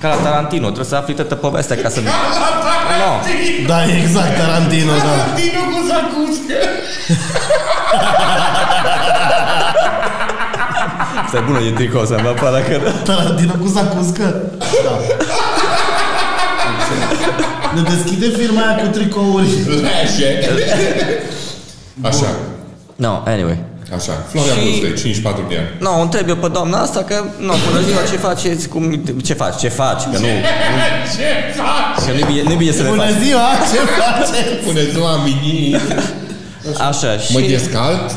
[0.00, 2.00] Ca la Tarantino, trebuie să afli toată povestea ca să...
[2.00, 2.08] No.
[3.66, 5.32] Da, exact, Tarantino, da.
[5.34, 6.54] Tino cu zacuscă.
[11.24, 12.80] Asta e bună de tricou să-mi va că...
[13.04, 14.42] Tarantino cu zacuscă.
[14.58, 14.98] Da.
[17.74, 19.48] Ne deschide firma aia cu tricouri.
[19.66, 20.48] Leșe.
[22.02, 22.26] Așa.
[22.96, 23.58] No, anyway.
[23.96, 24.12] Așa.
[24.30, 25.68] Florea Și- Vârstei, 54 de ani.
[25.78, 28.68] No, o întreb eu pe doamna asta că, no, bună ziua, ce faceți?
[28.68, 28.82] Cum,
[29.24, 29.56] ce faci?
[29.58, 30.02] Ce faci?
[30.12, 30.26] Că nu,
[31.16, 31.28] Ce
[31.60, 32.04] faci?
[32.06, 33.22] că nu-i bine, nu-i bine să le Bună faci.
[33.24, 34.54] ziua, ce faceți?
[34.66, 35.76] Pune ziua, mini.
[36.88, 37.32] Așa, și...
[37.32, 38.12] Mă descalț?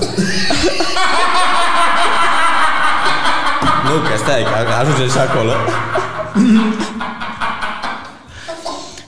[3.88, 5.53] Nu, că stai, că ajunge și acolo.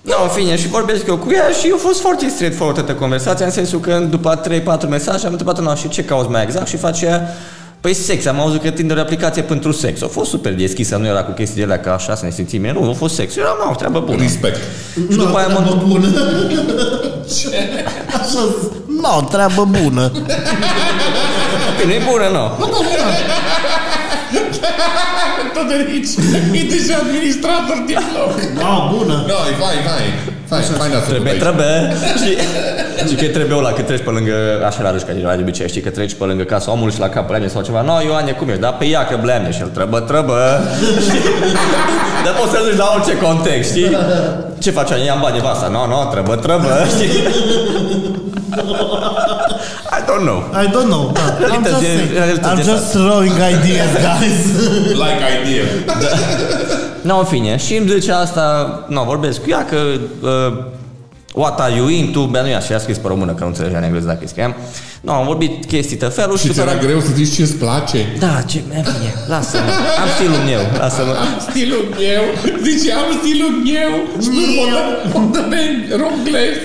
[0.08, 3.46] No, în fine, și vorbesc eu cu ea și a fost foarte straightforward toată conversația,
[3.46, 4.42] în sensul că după
[4.86, 7.30] 3-4 mesaje am întrebat no, și ce cauți mai exact și face ea,
[7.82, 10.02] Păi sex, am auzit că Tinder e o aplicație pentru sex.
[10.02, 12.74] A fost super deschisă, nu era cu chestiile alea ca așa să ne simțim bine.
[12.74, 13.36] Nu, a fost sex.
[13.36, 14.22] Era, nu, treabă bună.
[14.22, 14.58] Respect.
[14.94, 16.08] Și după aia mă treabă bună.
[18.08, 18.72] Așa zic.
[19.02, 20.12] Nu, treabă bună.
[21.86, 22.66] nu e bună, nu.
[22.66, 22.86] Tot
[25.70, 26.12] de aici.
[26.60, 28.32] E deja administrator dialog.
[28.62, 29.16] Da, bună.
[29.32, 30.10] No, e fine, fine.
[30.52, 31.44] Fine, fine, ați Trebuie, făcut aici.
[31.46, 31.74] trebuie.
[32.22, 32.30] Și,
[33.10, 34.36] și că trebuie ăla, că treci pe lângă,
[34.70, 37.26] așa la râșca, de obicei, știi, că treci pe lângă casa omului și la cap
[37.30, 37.82] blemne sau ceva.
[37.90, 38.62] No, Ioane, cum ești?
[38.62, 40.46] Da, pe ea că blemne și el trebuie, trebuie.
[41.06, 41.24] Știi?
[42.26, 43.98] Dar poți să zici la orice context, știi?
[44.64, 44.90] Ce faci?
[45.06, 45.68] I-am bani nevasta.
[45.68, 47.12] No, no, trebuie, trebuie, știi?
[50.08, 50.40] I don't know.
[50.64, 51.12] I don't know.
[51.14, 51.22] Da.
[51.22, 52.12] I'm Realități- just, saying.
[52.14, 54.40] realități I'm de just throwing ideas, guys.
[55.04, 55.64] Like idea.
[57.02, 58.44] No, în fine, și îmi zice asta,
[58.88, 59.78] nu, vorbesc cu ea că
[60.22, 60.64] uh,
[61.34, 63.78] what are you into, bă, nu i-a și a scris pe română, că nu înțelegea
[63.78, 64.56] în engleză dacă îi scriam.
[65.02, 67.54] Nu, am vorbit chestii tot felul și, Și ți după era greu să zici ce-ți
[67.56, 68.00] place?
[68.20, 69.72] Da, ce, în fine, lasă-mă,
[70.04, 71.14] am stilul meu, lasă-mă.
[71.50, 72.24] Stilul meu.
[72.68, 73.92] Zice, am stilul meu.
[74.26, 75.62] Spune,
[76.02, 76.56] ronglez.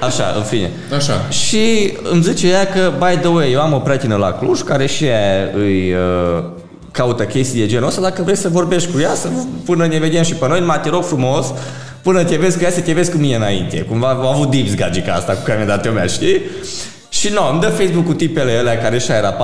[0.00, 0.70] Așa, în fine.
[0.94, 1.26] Așa.
[1.28, 4.86] Și îmi zice ea că, by the way, eu am o prietenă la Cluj care
[4.86, 6.44] și ea îi uh,
[6.90, 9.28] caută chestii de genul ăsta, dacă vrei să vorbești cu ea, să,
[9.64, 11.46] până ne vedem și pe noi, mai te rog frumos,
[12.02, 13.80] până te vezi cu ea, să te vezi cu mine înainte.
[13.80, 16.40] Cumva au avut dips gagica asta cu care mi-a dat eu mea, știi?
[17.08, 19.36] Și nu, îmi dă Facebook cu tipele alea care și era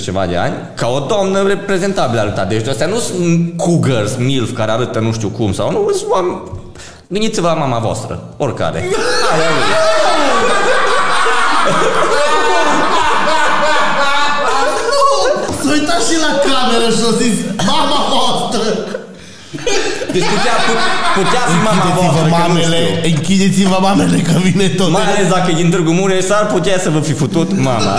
[0.00, 2.44] 40-50 ceva de ani, ca o doamnă reprezentabilă arăta.
[2.44, 6.40] Deci astea nu sunt cougars, milf, care arătă nu știu cum sau nu, sunt oameni...
[7.12, 8.78] Gândiți-vă la mama voastră, oricare.
[8.78, 10.82] Aia e.
[15.62, 17.36] S-a uitat și la cameră și a zis,
[17.72, 18.62] mama voastră.
[20.14, 20.84] Deci putea, put-
[21.18, 23.10] putea fi mama voastră, Închideți-vă că nu mamele, știu.
[23.10, 24.90] închideți-vă mamele că vine tot.
[24.90, 27.94] Mai ales dacă e din Târgu Mureș, s-ar putea să vă fi futut mama.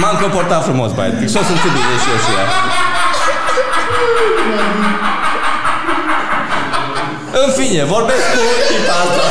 [0.00, 1.12] M-am comportat frumos, băiat.
[1.32, 2.46] Și o să fi bine și eu și ea.
[7.44, 9.22] În fine, vorbesc cu tipa asta.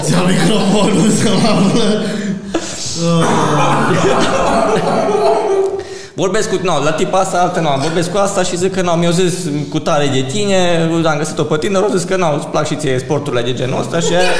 [0.00, 2.02] Îți iau microfonul să mă află.
[6.14, 8.94] Vorbesc cu, no, la tipa asta, altă, no, vorbesc cu asta și zic că, no,
[8.94, 9.34] mi-au zis
[9.70, 12.76] cu tare de tine, am găsit-o pe tine, au zis că, no, îți plac și
[12.76, 14.34] ție sporturile de genul ăsta și, ea-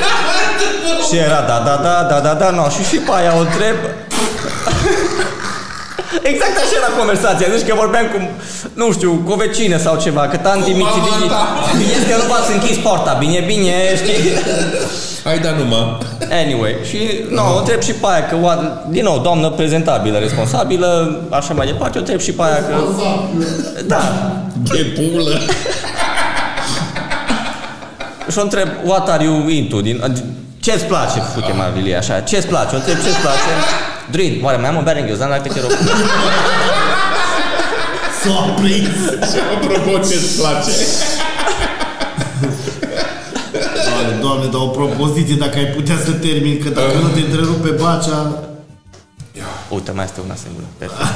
[1.09, 3.77] și era, da, da, da, da, da, da, no, și și pe aia o întreb,
[6.33, 8.19] Exact așa era conversația, deci că vorbeam cu,
[8.81, 11.43] nu știu, cu o vecină sau ceva, că tanti mici, mama bine, ta.
[11.79, 14.21] bine că nu poate să închis porta, bine, bine, știi?
[15.25, 15.99] Hai da numai.
[16.45, 16.99] Anyway, și
[17.31, 21.67] nu, o întreb și pe aia că, oa- din nou, doamnă prezentabilă, responsabilă, așa mai
[21.67, 22.75] departe, o întreb și pe aia că...
[23.87, 24.03] Da,
[24.63, 25.39] De pulă.
[28.31, 29.81] și o întreb, what are you into?
[29.81, 30.03] Din,
[30.61, 32.75] ce-ți place, fute Marvilie, așa, ce-ți place?
[32.75, 33.51] O întreb, ce-ți place?
[34.11, 35.71] Drin, oare mai am un bere înghiozdan dacă te rog?
[38.23, 38.99] S-a prins.
[39.31, 40.73] Și apropo ce-ți place.
[43.87, 47.69] Doamne, doamne, dar o propoziție dacă ai putea să termin, că dacă nu te întrerupe
[47.69, 48.45] bacea...
[49.69, 50.67] Uite, mai este una singură.
[50.79, 51.09] Perfect.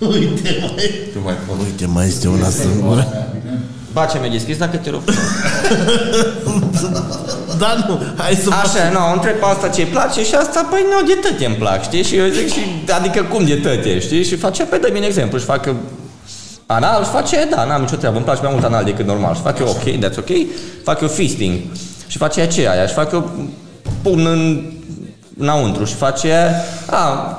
[0.12, 0.90] Uite, mai...
[1.14, 1.56] Nu mai pot.
[1.64, 3.28] Uite, mai este una singură.
[3.96, 5.02] Bace mi-a deschis dacă te rog.
[7.58, 10.84] Da, nu, hai să Așa, nu, no, întreb pe asta ce-i place și asta, păi
[10.90, 12.02] nu, de tăte îmi plac, știi?
[12.02, 12.60] Și eu zic, și,
[12.98, 14.24] adică cum de tăte, știi?
[14.24, 15.74] Și face, pe dă-mi un exemplu și fac
[16.66, 19.40] anal și face, da, n-am nicio treabă, îmi place mai mult anal decât normal și
[19.40, 20.30] fac eu, ok, that's ok,
[20.82, 21.58] fac eu fisting
[22.06, 23.30] și face aceea și fac eu,
[24.02, 24.62] pun în
[25.38, 26.50] înăuntru și face
[26.90, 26.98] a,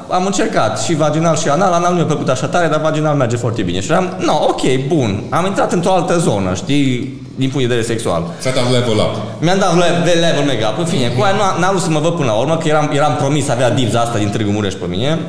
[0.09, 3.35] am încercat și vaginal și anal, anal nu mi-a plăcut așa tare, dar vaginal merge
[3.35, 3.81] foarte bine.
[3.81, 7.81] Și am, no, ok, bun, am intrat într-o altă zonă, știi, din punct de vedere
[7.93, 8.23] sexual.
[8.41, 9.41] Ți-a dat level up.
[9.41, 10.77] Mi-am dat level, level mega up.
[10.79, 12.89] În fine, cu aia nu- n-am vrut să mă văd până la urmă, că eram,
[12.93, 15.19] eram promis să avea divza asta din Târgu Mureș pe mine.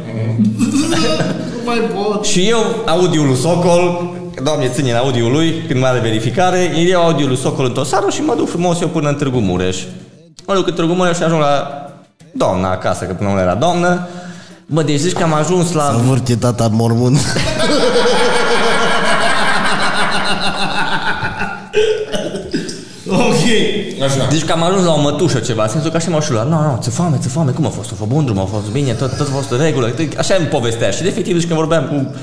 [0.59, 2.25] Nu mai pot.
[2.25, 4.11] Și eu, audiul lui Socol,
[4.43, 6.59] Doamne ține în audiul lui, când mai are verificare,
[6.89, 9.77] eu audiul lui Socol în Tosaro și mă duc frumos eu până în Târgu Mureș.
[10.47, 11.83] Mă duc în Târgu Mureș și ajung la
[12.39, 14.09] doamna acasă, că până la urmă era doamnă.
[14.67, 15.83] Mă, deci zici că am ajuns la...
[15.83, 17.19] Să vârte tata în mormânt.
[23.07, 23.45] ok.
[24.03, 24.27] Așa.
[24.31, 26.61] Deci că am ajuns la o mătușă ceva, în sensul că așa mă șula, nu,
[26.61, 27.91] nu, ți foame, ți foame, cum a fost?
[27.93, 29.95] A fost bun drum, a fost bine, tot, tot a fost în regulă.
[30.19, 32.15] Așa îmi povestea și efectiv, deci când vorbeam cu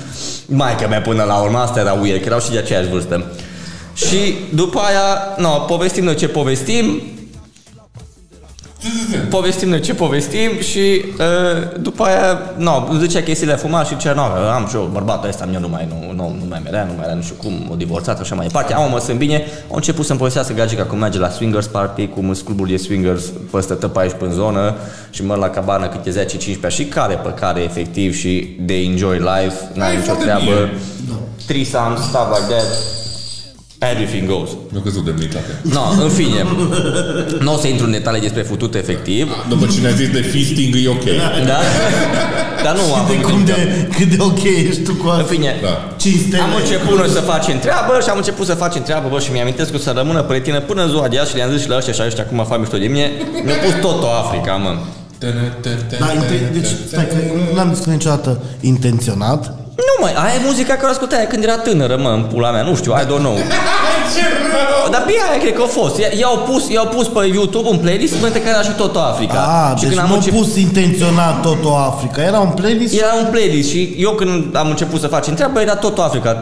[0.45, 3.23] maica mea până la urmă, asta era weird, că erau și de aceeași vârstă.
[3.93, 7.01] Și după aia, no, povestim noi ce povestim,
[9.29, 14.13] povestim noi ce povestim și uh, după aia, no, îmi zicea chestiile fumat și zicea,
[14.13, 14.21] no,
[14.55, 17.05] am și eu, bărbatul ăsta mie nu mai, nu, nu, nu mai merea, nu mai
[17.05, 18.73] era, nu știu cum, o divorțat, așa mai departe.
[18.73, 22.33] Am mă sunt bine, au început să-mi povestească gagica cum merge la swingers party, cum
[22.33, 24.75] sunt cluburi de swingers peste tăpa aici pe în zonă
[25.09, 29.55] și mă la cabană câte 10-15 și care pe care efectiv și de enjoy life,
[29.73, 30.43] n-ai Ai nicio foarte treabă.
[30.43, 30.73] bine.
[31.45, 33.03] Threesome, stuff like that.
[33.91, 34.49] Everything goes.
[34.71, 35.55] Mi-a căzut demnitatea.
[35.61, 36.45] No, în fine.
[37.39, 39.31] Nu o să intru în detalii despre futut efectiv.
[39.49, 41.03] După ce ne-a zis de fisting, e ok.
[41.45, 41.59] Da?
[42.63, 45.23] Dar nu am De cum de, cât de ok ești tu cu În asta.
[45.33, 45.93] fine, Da.
[45.97, 46.37] Cinste.
[46.37, 49.69] am început noi să facem treabă și am început să facem treabă, bă, și mi-amintesc
[49.69, 51.75] că o să rămână prietene până în ziua de azi și le-am zis și la
[51.77, 53.11] ăștia și ăștia acum fac mișto de mine,
[53.45, 54.75] mi-a pus tot o Africa, mă.
[55.99, 57.15] Da, inte- deci, stai, că
[57.55, 59.53] n-am discutat niciodată intenționat.
[59.75, 62.51] Nu mai, aia e muzica care o ascultai aia când era tânără, mă, în pula
[62.51, 63.37] mea, nu știu, I don't know.
[64.91, 65.97] Dar bine aia cred că a fost.
[65.97, 69.39] I- I-au pus, i-au pus pe YouTube un playlist în care era și tot Africa.
[69.39, 72.21] Ah, și deci când am nu început, pus intenționat tot o Africa.
[72.21, 75.75] Era un playlist Era un playlist și eu când am început să facem treabă era
[75.75, 76.39] tot Africa.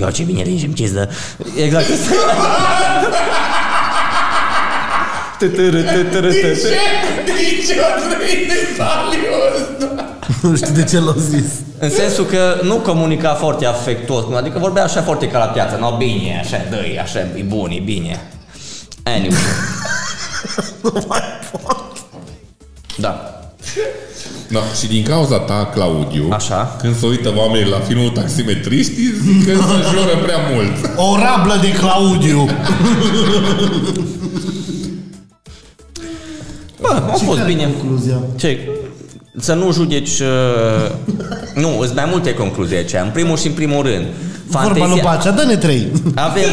[0.00, 1.08] Eu ce bine ringem cizdă.
[1.64, 1.86] Exact.
[9.78, 9.86] Nu
[10.60, 11.44] știu de ce l-au zis.
[11.78, 15.96] În sensul că nu comunica foarte afectuos, adică vorbea așa foarte ca la piață, no
[15.96, 18.20] bine, așa, dă așa, e bun, e bine.
[19.02, 19.38] Anyway.
[20.82, 21.20] Nu mai
[21.50, 21.92] pot.
[22.96, 23.42] Da.
[24.48, 26.76] Da, și din cauza ta, Claudiu, Așa.
[26.80, 30.90] când se uită oamenii la filmul Taximetriștii, zic că se jură prea mult.
[30.96, 32.48] O rablă de Claudiu.
[36.80, 37.62] Bă, a fost bine.
[37.80, 38.20] Concluzia.
[38.36, 38.58] Ce?
[39.40, 40.18] Să nu judeci...
[40.18, 40.90] Uh,
[41.54, 42.92] nu, sunt mai multe concluzii aici.
[42.92, 44.06] În primul și în primul rând.
[44.46, 45.92] Vorba lui Pacea, dă-ne trei.
[46.14, 46.48] Avem...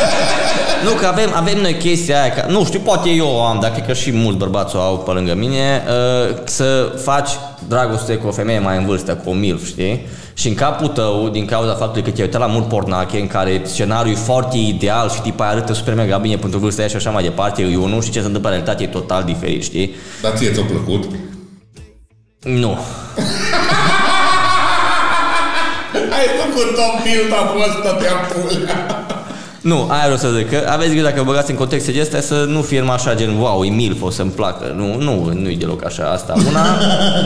[0.84, 3.70] nu, că avem, avem noi chestia aia, că, nu știu, poate eu o am, dar
[3.70, 7.30] cred că și mulți bărbați o au pe lângă mine, uh, să faci
[7.68, 10.06] dragoste cu o femeie mai în vârstă, cu o milf, știi?
[10.34, 13.62] Și în capul tău, din cauza faptului că te-ai uitat la mult pornache în care
[13.64, 16.96] scenariul e foarte ideal și tipa aia arătă super mega bine pentru vârsta aia și
[16.96, 19.94] așa mai departe, e unul și ce se întâmplă în realitate e total diferit, știi?
[20.22, 21.04] Dar ție ți-a plăcut?
[22.42, 22.78] Nu.
[25.92, 28.99] Ai făcut top build, a fost toate pulea.
[29.60, 32.20] Nu, aia vreau să zic, că aveți grijă dacă vă băgați în contexte de astea
[32.20, 34.74] să nu fie numai așa gen, wow, e milf, o să-mi placă.
[34.76, 36.32] Nu, nu, nu e deloc așa asta.
[36.48, 36.64] Una,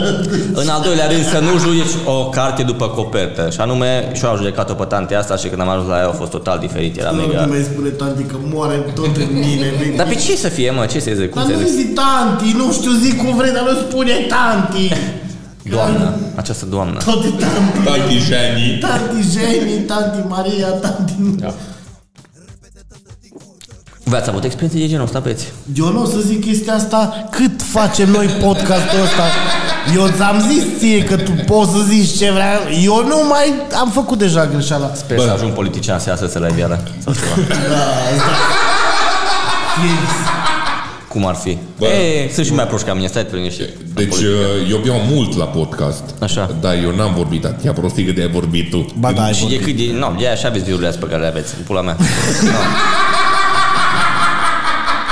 [0.61, 3.49] în al doilea rând să nu judeci o carte după copertă.
[3.51, 6.07] Și anume, și eu am judecat-o pe tante asta și când am ajuns la ea
[6.07, 7.45] a fost total diferit, era Nu mega.
[7.45, 9.67] mai spune tanti că moare tot în mine.
[9.97, 10.85] Dar pe ce să fie, mă?
[10.85, 11.29] Ce să zic?
[11.29, 11.75] Cum Dar să nu zic?
[11.77, 14.93] zi tanti, nu știu, zic cum vrei, dar nu spune tanti.
[15.69, 16.97] Doamnă, această doamnă.
[17.05, 17.77] Toate tanti.
[17.89, 18.65] Tanti Jani.
[18.85, 21.13] Tanti Jenny, tanti Maria, tanti...
[21.39, 21.53] Da.
[24.07, 25.45] Voi ați avut experiențe de genul ăsta, băieți?
[25.75, 29.23] Eu nu o să zic chestia asta cât facem noi podcastul ăsta.
[29.95, 32.59] Eu ți-am zis ție că tu poți să zici ce vrea.
[32.83, 34.91] Eu nu mai am făcut deja greșeala.
[34.95, 37.47] Sper să ajung politician să iasă să la iară sau ceva.
[39.81, 40.11] Fix.
[41.09, 41.57] Cum ar fi?
[41.79, 41.85] Bă.
[41.85, 43.69] Ei, sunt și mai proști ca mine, stai pe liniște.
[43.93, 46.03] Deci uh, eu beau mult la podcast.
[46.19, 46.55] Așa.
[46.61, 48.85] Dar eu n-am vorbit atâtea prostii cât de ai vorbit tu.
[48.99, 49.75] Ba da, ai Și de vorbit.
[49.75, 49.97] cât de...
[49.99, 51.97] Nu, de așa aveți viurile astea pe care le aveți, în pula mea.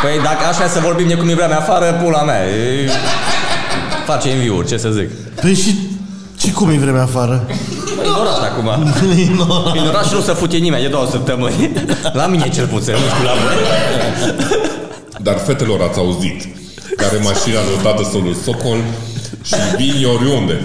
[0.03, 0.09] Nu.
[0.09, 2.45] Păi dacă așa să vorbim de cum e vremea mea afară, pula mea.
[2.45, 2.89] E...
[4.05, 5.09] Facem view ce să zic.
[5.41, 5.75] Păi și,
[6.37, 7.45] și cum e vremea afară?
[7.97, 8.67] Păi în oraș acum.
[9.81, 11.71] În oraș nu se fute nimeni de două săptămâni.
[12.19, 13.55] La mine cel puțin, nu știu la voi.
[15.27, 16.47] Dar fetelor ați auzit
[16.97, 18.77] care mașina dotată solul Socol
[19.43, 20.61] și vin oriunde.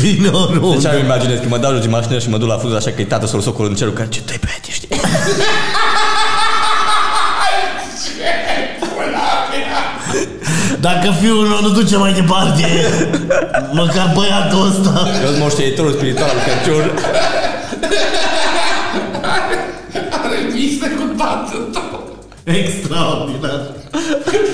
[0.00, 0.76] Vine oriunde.
[0.76, 2.90] Deci am imaginez că mă dau jos din mașină și mă duc la fuz așa
[2.90, 4.88] că e tată să-l socol în cerul care ce te băiete, știi?
[10.88, 12.66] Dacă fiul meu nu duce mai departe,
[13.72, 15.08] măcar băiatul ăsta.
[15.22, 16.90] Eu sunt moștenitorul spiritual al Crăciun.
[20.10, 22.16] Are vise cu tatăl tău.
[22.44, 23.60] Extraordinar.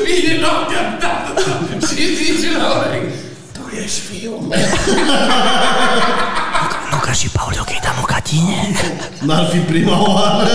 [0.05, 3.15] Vine noaptea tatăl tău și zice la urechi,
[3.53, 4.59] tu ești fiul meu.
[6.91, 8.59] Nu ca și Paul, ok, dar nu ca tine.
[9.19, 10.49] N-ar fi prima oară.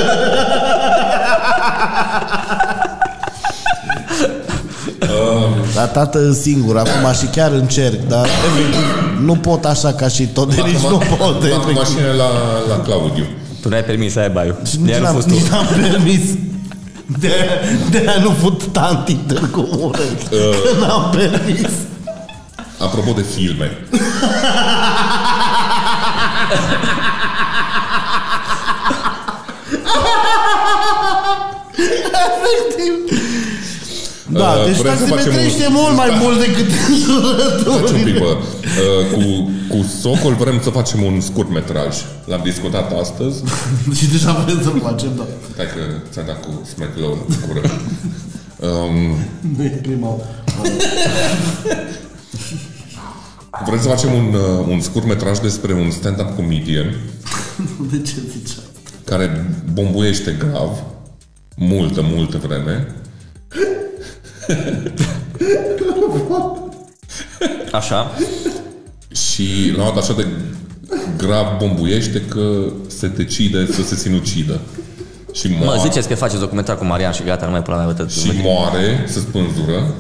[5.78, 10.55] Dar tată singur, acum și chiar încerc, dar efectiv, nu pot așa ca și tot,
[10.55, 11.17] de nici nu pot.
[11.19, 11.75] Fac efectiv.
[11.75, 12.30] mașină la,
[12.75, 13.25] la Claudiu.
[13.61, 14.55] Tu n-ai permis să ai baiul.
[14.65, 15.34] Și De nici aia nu n-am, fost tu.
[15.34, 16.21] nici n-am permis.
[17.19, 17.32] De,
[17.89, 20.21] de aia nu fut tanti Târgu Mureș.
[20.30, 21.69] Că n-am permis.
[22.80, 23.71] Apropo de filme.
[32.28, 33.19] Efectiv.
[34.32, 36.15] Da, Uh, deci vrem dacă să se facem metrește un- mult mai Da.
[36.15, 38.19] mult decât Faci un pic, înjurăturile.
[38.19, 38.32] bă.
[38.36, 39.23] Uh, cu,
[39.71, 41.95] cu Socol vrem să facem un scurt metraj.
[42.25, 43.38] L-am discutat astăzi.
[43.97, 45.25] Și deja vrem să-l facem, da.
[45.57, 47.61] Hai că ți-a dat cu smack low în cură.
[48.59, 48.95] Um,
[49.57, 50.25] Nu e prima oară.
[53.65, 56.86] vrem să facem un, uh, un scurt metraj despre un stand-up comedian
[57.91, 58.61] De ce zici asta?
[59.03, 60.69] care bombuiește grav
[61.55, 62.95] multă, multă vreme
[67.72, 68.12] Așa.
[69.12, 70.26] și la un dat așa de
[71.18, 74.60] grav bombuiește că se decide să se sinucidă.
[75.34, 77.86] Și Mă, moare, ziceți că faceți documentar cu Marian și gata, nu mai pula mea
[77.86, 78.12] bătăt.
[78.12, 79.93] și moare, se spânzură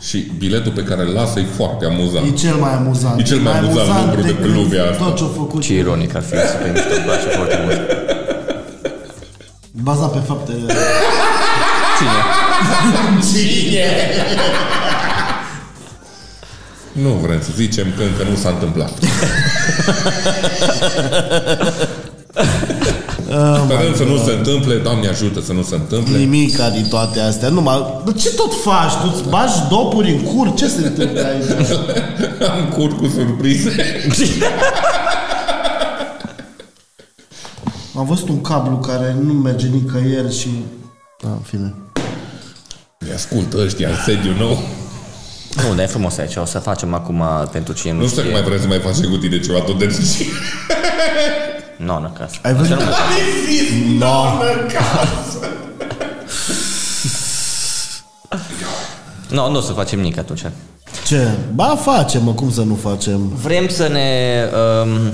[0.00, 2.26] și biletul pe care îl lasă e foarte amuzant.
[2.26, 3.20] E cel mai amuzant.
[3.20, 5.04] E cel mai amuzant lucru de pe decât lumea asta.
[5.04, 5.62] Tot ce-a făcut.
[5.62, 7.80] Ce ironic ar fi să pe mișto, îmi place foarte mult.
[9.70, 10.52] Bazat pe fapte...
[11.98, 12.45] Cine?
[16.92, 18.92] Nu vrem să zicem că încă nu s-a întâmplat.
[23.64, 26.18] Sperăm să nu se întâmple, Doamne ajută să nu se întâmple.
[26.18, 27.48] Nimica din toate astea.
[27.48, 28.00] Numai...
[28.04, 28.92] Dar ce tot faci?
[28.92, 30.54] Tu îți bagi dopuri în cur?
[30.54, 31.70] Ce se întâmplă aici?
[32.56, 33.76] Am cur cu surprize.
[37.96, 40.48] Am văzut un cablu care nu merge nicăieri și...
[41.22, 41.74] Da, în fine.
[43.06, 44.62] Ne ascultă ăștia în sediu nou.
[45.68, 46.36] Nu, dar e frumos aici.
[46.36, 48.32] O să facem acum pentru cine nu, Nu știu știe.
[48.32, 50.24] cum mai vrem să mai faci cu tine ceva tot de zi.
[51.76, 52.34] Nu, în acasă.
[52.42, 52.78] Ai văzut?
[53.98, 54.24] No.
[59.30, 60.42] Nu, nu o să facem nimic atunci.
[61.06, 61.28] Ce?
[61.54, 63.28] Ba, facem, mă, cum să nu facem?
[63.42, 64.08] Vrem să ne...
[64.82, 65.12] Um,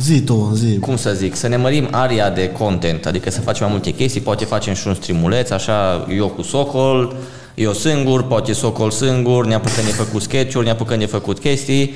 [0.00, 0.78] Zi tu, zi.
[0.78, 4.20] cum să zic, să ne mărim aria de content, adică să facem mai multe chestii,
[4.20, 7.14] poate facem și un streamuleț, așa, eu cu Socol,
[7.54, 11.94] eu singur, poate Socol singur, ne apucăm de făcut sketch-uri, ne apucăm de făcut chestii.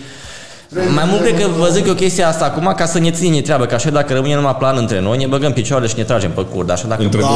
[0.94, 3.64] Mai mult cred că vă zic eu chestia asta acum ca să ne ține treabă,
[3.64, 6.44] că așa dacă rămâne numai plan între noi, ne băgăm picioarele și ne tragem pe
[6.44, 7.02] cur, dar așa dacă...
[7.02, 7.26] Între Da,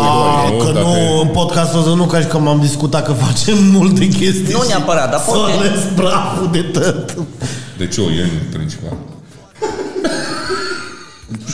[0.48, 0.72] doi, că nu?
[0.72, 4.52] Dacă- nu, în podcastul ăsta nu ca și că m-am discutat că facem multe chestii.
[4.52, 7.14] Nu și neapărat, dar poate- Să ales praful de tot.
[7.78, 8.96] Deci eu, eu în principal.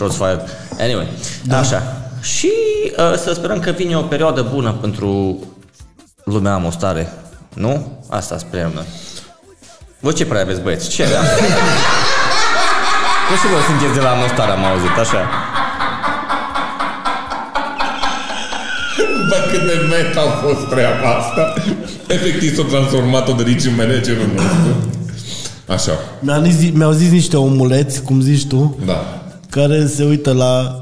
[0.01, 0.40] Shots fired.
[0.78, 1.09] Anyway,
[1.44, 1.59] da.
[1.59, 1.82] așa.
[2.20, 2.51] Și
[2.96, 5.38] uh, să sperăm că vine o perioadă bună pentru
[6.24, 7.12] lumea Mostare.
[7.55, 8.03] Nu?
[8.09, 8.84] Asta sperăm noi.
[9.98, 10.88] Voi ce prea aveți, băieți?
[10.88, 11.03] Ce?
[11.03, 11.18] Da?
[13.26, 15.28] Cum și voi sunteți de la Mostare, am auzit, așa.
[19.28, 21.55] Bă, cât de meta a fost treaba asta.
[22.07, 24.90] Efectiv s-a transformat-o de nici în managerul nostru.
[25.68, 29.19] Așa, Mi-au zis, mi-au zis niște omuleți, cum zici tu, da.
[29.51, 30.80] Care se uită la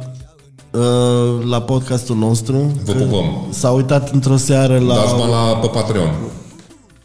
[0.70, 2.72] uh, la podcastul nostru.
[2.84, 3.46] Vă că pupăm.
[3.50, 4.94] S-a uitat într-o seară la...
[4.94, 6.14] Dați bani la, pe Patreon.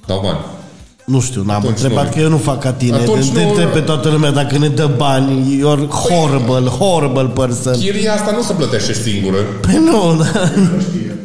[0.05, 0.37] Dau bani.
[1.05, 2.11] Nu știu, n-am Atunci întrebat nu.
[2.11, 2.95] că eu nu fac ca tine.
[2.95, 5.57] Atunci De nu- întreb pe toată lumea dacă ne dă bani.
[5.59, 7.73] You're horrible, horrible person.
[7.73, 9.37] Chiria asta nu se plătește singură.
[9.61, 10.51] Păi nu, da.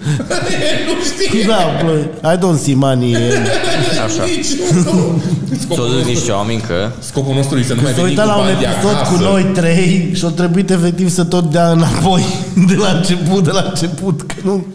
[0.86, 1.44] nu știi.
[1.46, 3.14] da, bă, I don't see money.
[4.06, 4.24] Așa.
[4.24, 4.82] Nici nu.
[4.82, 5.22] S-au
[5.60, 8.30] Scopul, zis niște oameni că scopul nostru e să nu mai S-a venim uitat cu
[8.30, 9.12] la un bani de episod acasă.
[9.12, 12.24] cu noi trei și a trebuit efectiv să tot dea înapoi
[12.68, 14.66] de la început, de la început, că nu,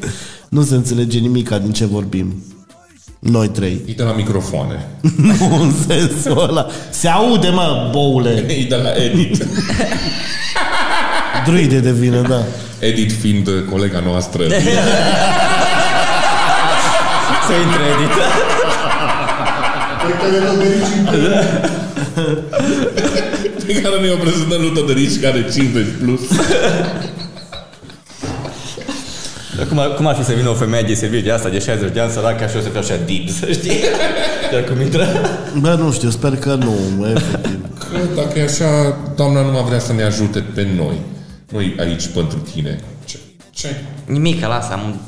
[0.50, 2.44] nu se înțelege nimic din ce vorbim.
[3.20, 3.82] Noi trei.
[3.86, 4.88] E de la microfoane.
[5.16, 6.68] nu în sensul ăla.
[6.90, 8.30] Se aude, mă, boule.
[8.48, 9.48] E de la edit.
[11.46, 12.44] Druide devine, da.
[12.80, 14.44] Edit fiind uh, colega noastră.
[17.48, 18.14] Să intre edit.
[20.06, 21.22] Pe care tot de aici în
[23.66, 26.20] pe care ne-o prezentăm lui Todorici, care are 50 plus.
[29.70, 31.94] Cum ar, cum ar fi să vină o femeie de serviciu de asta de 60
[31.94, 33.80] de ani săracă și o să fie așa dibs, știi?
[34.54, 35.08] Iar cum intră?
[35.60, 37.60] Bă, nu știu, sper că nu, efectiv.
[37.80, 40.96] Că dacă e așa, doamna nu vrea să ne ajute pe noi.
[41.54, 42.80] Noi aici pentru tine.
[43.06, 43.20] Ce?
[43.52, 43.84] Ce?
[44.06, 45.00] Nimic, lasă, am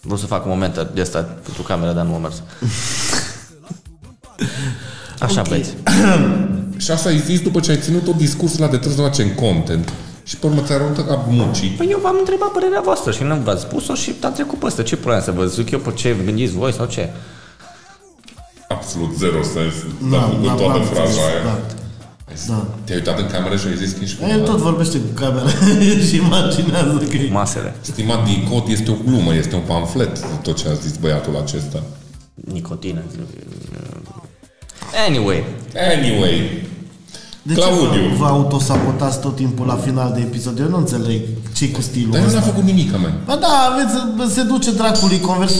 [0.00, 2.42] vrut să fac un moment de asta pentru camera, dar nu a mers.
[5.20, 5.44] Așa, okay.
[5.48, 5.74] băieți.
[6.84, 9.34] Și asta ai zis după ce ai ținut tot discursul ăla de trebuie să facem
[9.34, 9.92] content.
[10.24, 11.68] Și pe urmă ți-ai aruncat ca muncii.
[11.68, 14.82] Păi eu v-am întrebat părerea voastră și nu v-ați spus-o și am trecut peste.
[14.82, 17.10] Ce problemă să vă zic eu pe ce gândiți voi sau ce?
[18.68, 19.74] Absolut zero sens.
[20.00, 21.58] Nu, Dar n-am- cu n-am- toată n-am fraza înțeles, aia.
[22.46, 22.52] Da.
[22.54, 22.66] Da.
[22.84, 24.44] Te-ai uitat în cameră și ai zis că ești El cumva.
[24.50, 25.48] tot vorbește cu camera
[26.08, 27.28] și imaginează că e...
[27.32, 27.74] Masele.
[27.80, 31.82] Stimat Dicot, este o glumă, este un pamflet tot ce a zis băiatul acesta.
[32.52, 33.00] Nicotină.
[35.08, 35.44] Anyway,
[35.94, 36.66] Anyway,
[37.42, 38.00] De ce Claudiu.
[38.08, 40.58] vă, vă autosabotați tot timpul la final de episod?
[40.58, 41.20] Eu nu înțeleg
[41.54, 42.50] ce cu stilul dar el n-a ăsta.
[42.50, 43.12] făcut nimic, man.
[43.26, 45.54] Ba da, aveți, se duce dracului convers...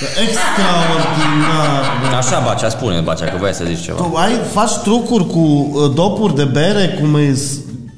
[0.00, 2.14] Extraordinar.
[2.16, 4.02] așa Bacea, spune Bacea că voia să zici ceva.
[4.02, 7.38] Tu ai, faci trucuri cu uh, dopuri de bere, cum e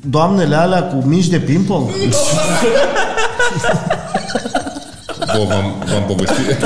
[0.00, 1.90] doamnele alea cu mici de ping-pong?
[5.18, 6.58] Bă, v-am, v-am povestit,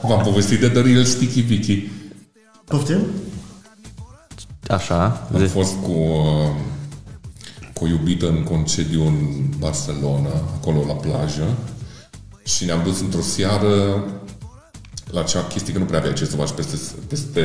[0.00, 1.90] v-am povestit de The Real Sticky Vicky.
[2.64, 2.98] Poftim?
[4.68, 5.46] Așa, Am zi.
[5.52, 6.48] fost cu, uh,
[7.72, 9.14] cu o iubită în concediu în
[9.58, 11.46] Barcelona, acolo la plajă,
[12.44, 14.04] și ne-am dus într-o seară
[15.10, 16.76] la cea chestie că nu prea aveai ce să faci peste,
[17.08, 17.40] peste,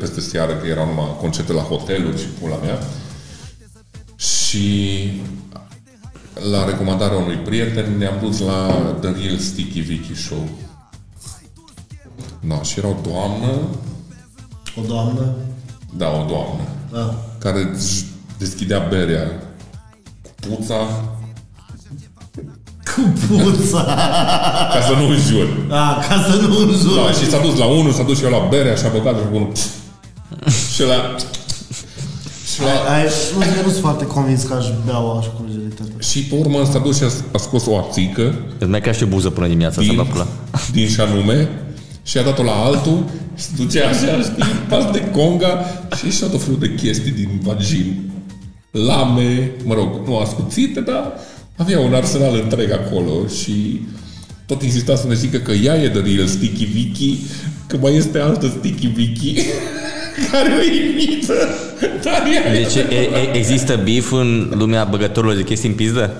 [0.00, 2.78] peste seară, că erau numai concerte la hoteluri și pula mea.
[4.16, 5.10] Și
[6.50, 8.66] la recomandarea unui prieten ne-am dus la
[9.00, 10.48] The Real Sticky Vicky Show.
[12.40, 13.60] Da, și era o doamnă,
[14.76, 15.34] O doamnă?
[15.96, 16.62] da, o doamnă,
[16.92, 17.24] Da.
[17.38, 18.04] care își
[18.38, 19.42] deschidea berea
[20.22, 21.21] cu puța Cu
[23.28, 23.82] puța.
[24.72, 25.46] ca să nu înjur.
[25.68, 26.96] Da, ca să nu înjur.
[27.06, 29.14] Da, și s-a dus la unul, s-a dus și el la berea și a băgat
[29.14, 29.52] și unul
[30.74, 31.14] și la
[32.54, 33.02] și la Ai,
[33.36, 35.90] nu, eu nu sunt foarte convins că aș bea o așa cu legeritate.
[35.98, 39.02] și pe urmă s-a dus și a, a scos o ațică Îți mai ca și
[39.02, 40.26] o buză până dimineața să din, vă pula.
[40.72, 41.48] din și anume
[42.02, 43.04] și a dat-o la altul
[43.36, 45.64] și se ducea așa, știi, pas de conga
[45.96, 48.10] și și-a tot felul de chestii din vagin.
[48.70, 51.12] Lame, mă rog, nu ascuțite, dar
[51.56, 53.80] avea un arsenal întreg acolo și
[54.46, 57.16] tot insista să ne zică că ea e de real Sticky Vicky,
[57.66, 59.34] că mai este altă Sticky Vicky
[60.30, 61.32] care o imită.
[62.02, 66.16] Dar ea Deci e, e, există bif în lumea băgătorilor de chestii în pizdă?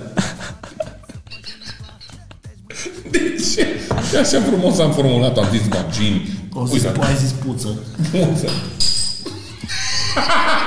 [3.10, 3.66] Deci,
[4.10, 6.22] și așa frumos am formulat, am zis vagin.
[6.52, 7.78] O zis, Uite, ai zis puță.
[8.10, 8.48] puță.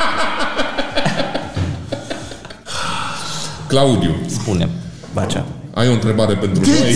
[3.75, 4.69] Claudiu, Spune,
[5.13, 5.45] Bacea.
[5.73, 6.95] ai o întrebare pentru noi?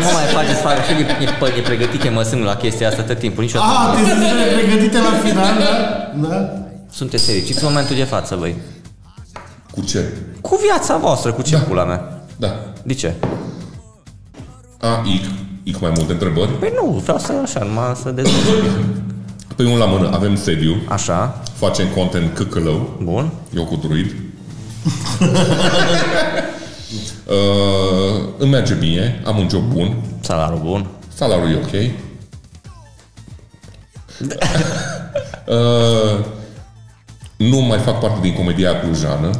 [0.00, 3.02] Nu mai faceți, fac și e, e, e pregătit că mă sunt la chestia asta
[3.02, 3.96] tot timpul, Ah, niciodată.
[3.96, 6.28] te sunt pregătite la final, da?
[6.28, 6.50] Da?
[6.92, 8.54] Sunteți fericiți în momentul de față, voi.
[9.70, 10.04] Cu ce?
[10.40, 12.22] Cu viața voastră, cu ce pula mea.
[12.36, 12.48] Da.
[12.82, 13.12] De ce?
[14.80, 15.24] A, ic.
[15.62, 16.50] Ic mai multe întrebări.
[16.50, 18.64] Păi nu, vreau să așa, numai să dezvolt.
[19.56, 23.30] Păi un la mână, avem sediu, Așa, facem content câcălău, bun.
[23.56, 24.14] eu cu druid.
[27.26, 30.86] uh, îmi merge bine, am un job bun, Salariul bun.
[31.14, 31.72] salariul e ok.
[35.46, 36.24] uh,
[37.36, 39.30] nu mai fac parte din comedia clujană.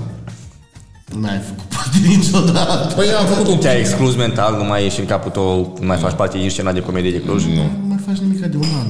[1.20, 2.94] N-ai făcut parte niciodată.
[2.94, 5.96] Păi am făcut un Te-ai exclus mental, nu mai ești în capul tău, nu mai
[5.96, 7.44] faci parte din scena de comedie de Cluj?
[7.44, 7.54] Nu.
[7.54, 8.86] Nu mai faci nimic de un an.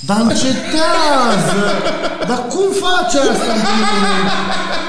[0.00, 1.62] Dar încetează!
[2.28, 4.85] Dar cum faci asta în primul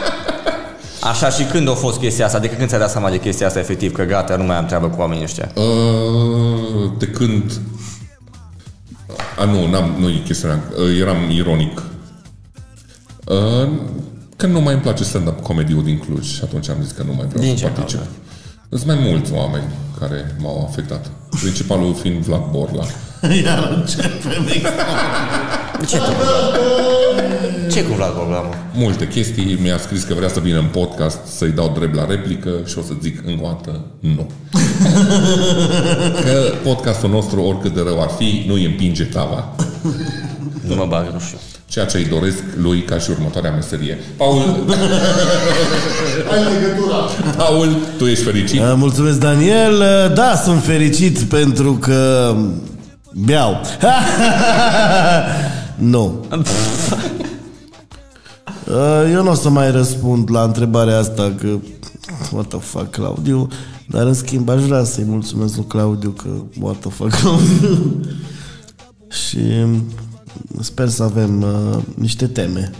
[1.01, 2.37] Așa și când a fost chestia asta?
[2.37, 3.91] Adică când ți-ai dat seama de chestia asta efectiv?
[3.93, 5.51] Că gata, nu mai am treabă cu oamenii ăștia.
[5.55, 7.59] Uh, de când...
[9.39, 11.81] A, nu, n-am, nu e chestia uh, Eram ironic.
[13.25, 13.69] Uh,
[14.35, 17.13] că nu mai îmi place stand-up comedy din Cluj și atunci am zis că nu
[17.13, 17.97] mai vreau Din să ce particip.
[17.99, 18.11] cauză?
[18.69, 19.63] Sunt mai mulți oameni
[19.99, 21.11] care m-au afectat.
[21.41, 22.83] Principalul fiind Vlad Borla.
[23.43, 24.45] Iar începem
[25.89, 26.11] Ce cu
[27.77, 28.53] Ce cu Vlad Borla, mă?
[28.73, 29.57] Multe chestii.
[29.61, 32.81] Mi-a scris că vrea să vină în podcast să-i dau drept la replică și o
[32.81, 34.29] să zic încă o dată nu.
[36.25, 39.55] că podcastul nostru, oricât de rău ar fi, nu îi împinge tava.
[40.67, 41.37] Nu mă bag, nu știu.
[41.65, 43.97] Ceea ce îi doresc lui ca și următoarea meserie.
[44.17, 44.41] Paul,
[46.31, 46.95] Ai legătura.
[47.37, 48.59] Paul, tu ești fericit?
[48.59, 49.73] Uh, Mulțumesc, Daniel.
[49.73, 52.35] Uh, Da, sunt fericit pentru că
[53.13, 53.61] beau.
[55.93, 56.25] nu.
[58.69, 61.57] Uh, Eu nu o să mai răspund la întrebarea asta că
[62.31, 63.47] what the fuck, Claudiu,
[63.87, 68.01] dar în schimb aș vrea să-i mulțumesc lui Claudiu că what the fuck, Claudiu.
[69.27, 69.39] Și
[70.59, 72.71] sper să avem uh, niște teme.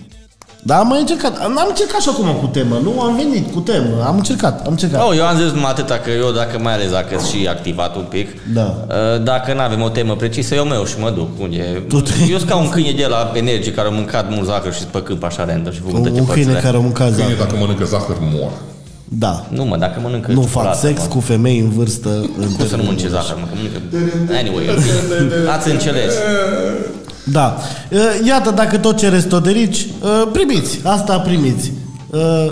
[0.68, 3.01] Dar am mai încercat, am încercat și acum cu temă, nu?
[3.01, 4.99] Am venit cu temă, am încercat, am încercat.
[5.07, 7.95] Oh, eu am zis numai atâta că eu, dacă mai ales dacă sunt și activat
[7.95, 8.68] un pic, Da.
[8.88, 11.30] uh, dacă nu avem o temă precisă, eu meu și mă duc.
[11.41, 11.84] Unde?
[11.88, 14.74] Tu te- Eu sunt ca un câine de la energie care a mâncat mult zahăr
[14.74, 17.38] și pe câmp așa random și vomtă Un, un câine care a mâncat Câine, zahăr.
[17.45, 18.51] dacă mănâncă zahăr, mor.
[19.03, 19.45] Da.
[19.49, 21.07] Nu mă, dacă mănâncă Nu ciocolată, fac sex mă.
[21.07, 22.09] cu femei în vârstă.
[22.39, 23.80] în Cum să nu mănânce zahăr, mă, că mănâncă...
[24.39, 25.49] Anyway, bine.
[25.55, 26.13] ați înțeles.
[27.32, 27.57] Da.
[27.91, 30.80] Uh, Iată, dacă tot cereți toderici, uh, primiți.
[30.84, 31.71] Asta primiți.
[32.09, 32.51] Uh,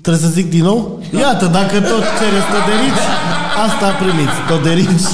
[0.00, 1.02] Trebuie să zic din nou?
[1.18, 3.04] Iată, dacă tot cereți toderici,
[3.66, 4.36] asta primiți.
[4.48, 5.08] Toderici.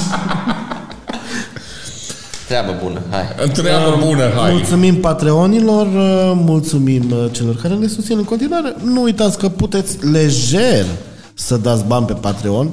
[2.47, 3.49] Treabă bună, hai.
[3.53, 4.51] Treabă bună, hai.
[4.51, 8.75] Mulțumim Patreonilor, uh, mulțumim uh, celor care ne susțin în continuare.
[8.83, 10.85] Nu uitați că puteți lejer
[11.33, 12.69] să dați bani pe Patreon.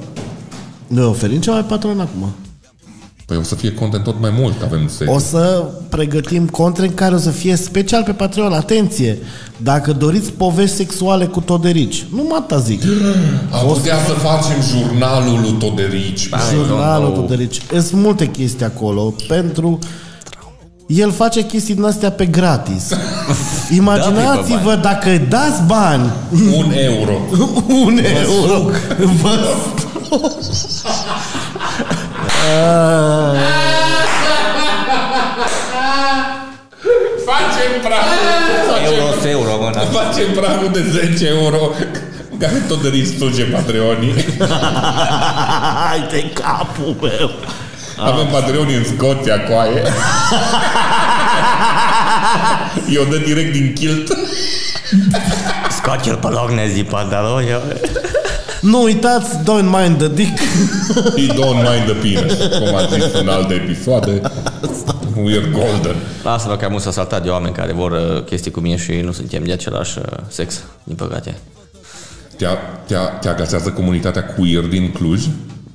[0.87, 2.33] Noi oferim ceva pe Patreon acum.
[3.25, 5.13] Păi o să fie content tot mai mult, avem serie.
[5.13, 8.53] O să pregătim content care o să fie special pe Patreon.
[8.53, 9.17] Atenție!
[9.57, 12.81] Dacă doriți povești sexuale cu toderici, nu mă atâta zic.
[13.51, 16.29] Am putea să facem jurnalul lui Toderici.
[16.31, 17.21] Hai, Jurnalul nou.
[17.21, 17.61] toderici.
[17.71, 19.79] Sunt multe chestii acolo pentru...
[20.87, 22.89] El face chestii din astea pe gratis.
[23.77, 27.13] Imaginați-vă dacă dați bani Un euro.
[27.85, 28.69] un euro.
[29.21, 29.39] Vă
[37.29, 38.19] Facem pragul.
[38.85, 39.81] Euro să euro, mă, na.
[39.81, 40.81] Facem pragul de
[41.13, 41.71] 10 euro
[42.39, 44.13] care Toderici sluge Patreonii.
[45.87, 47.31] Hai de capul meu!
[47.97, 49.83] Avem Patreonii în Scoția, coaie.
[52.97, 54.17] Eu dă direct din kilt.
[55.69, 57.47] Scoate-l pe loc, ne zi pantaloni.
[58.65, 58.71] Eu.
[58.71, 60.39] Nu uitați, don't mind the dick.
[61.19, 62.33] He don't mind the penis.
[62.59, 64.21] Cum a zis în alte episoade.
[65.15, 65.95] We're golden.
[66.23, 69.11] Lasă-mă că am s-a saltat de oameni care vor uh, chestii cu mine și nu
[69.11, 71.37] suntem de același uh, sex, din păcate.
[72.37, 72.45] Te,
[72.87, 75.23] te, te agasează comunitatea queer din Cluj?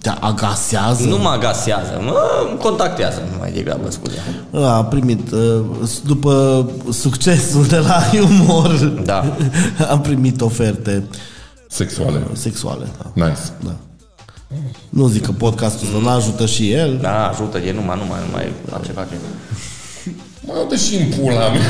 [0.03, 1.09] Te agasează.
[1.09, 2.21] Nu mă agasează, mă
[2.61, 4.17] contactează mai degrabă, scuze.
[4.53, 5.65] A primit, uh,
[6.05, 8.75] după succesul de la umor,
[9.05, 9.37] Da.
[9.91, 11.03] am primit oferte
[11.71, 12.21] Sexuale.
[12.33, 12.87] sexuale.
[13.15, 13.25] Da.
[13.27, 13.41] Nice.
[13.65, 13.71] da.
[14.89, 16.99] Nu zic că podcastul ăsta nu ajută și el.
[17.01, 19.01] Da, ajută de numai, numai, numai altceva.
[19.01, 19.15] că-
[20.41, 21.61] Mai uite și în pula mea.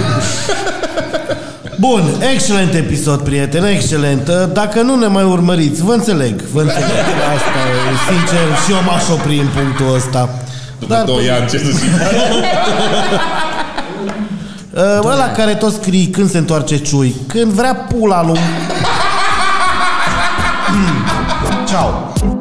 [1.86, 2.02] Bun,
[2.34, 4.30] excelent episod, prieteni, excelent.
[4.52, 6.84] Dacă nu ne mai urmăriți, vă înțeleg, vă înțeleg.
[7.34, 10.28] Asta e, sincer, și eu m-aș opri în punctul ăsta.
[10.78, 11.90] După Dar 2 ani, ce să zic?
[14.74, 18.38] uh, ăla care tot scrie când se întoarce ciui, când vrea pula lui...
[20.72, 20.76] 嗯
[21.44, 22.39] 有照顾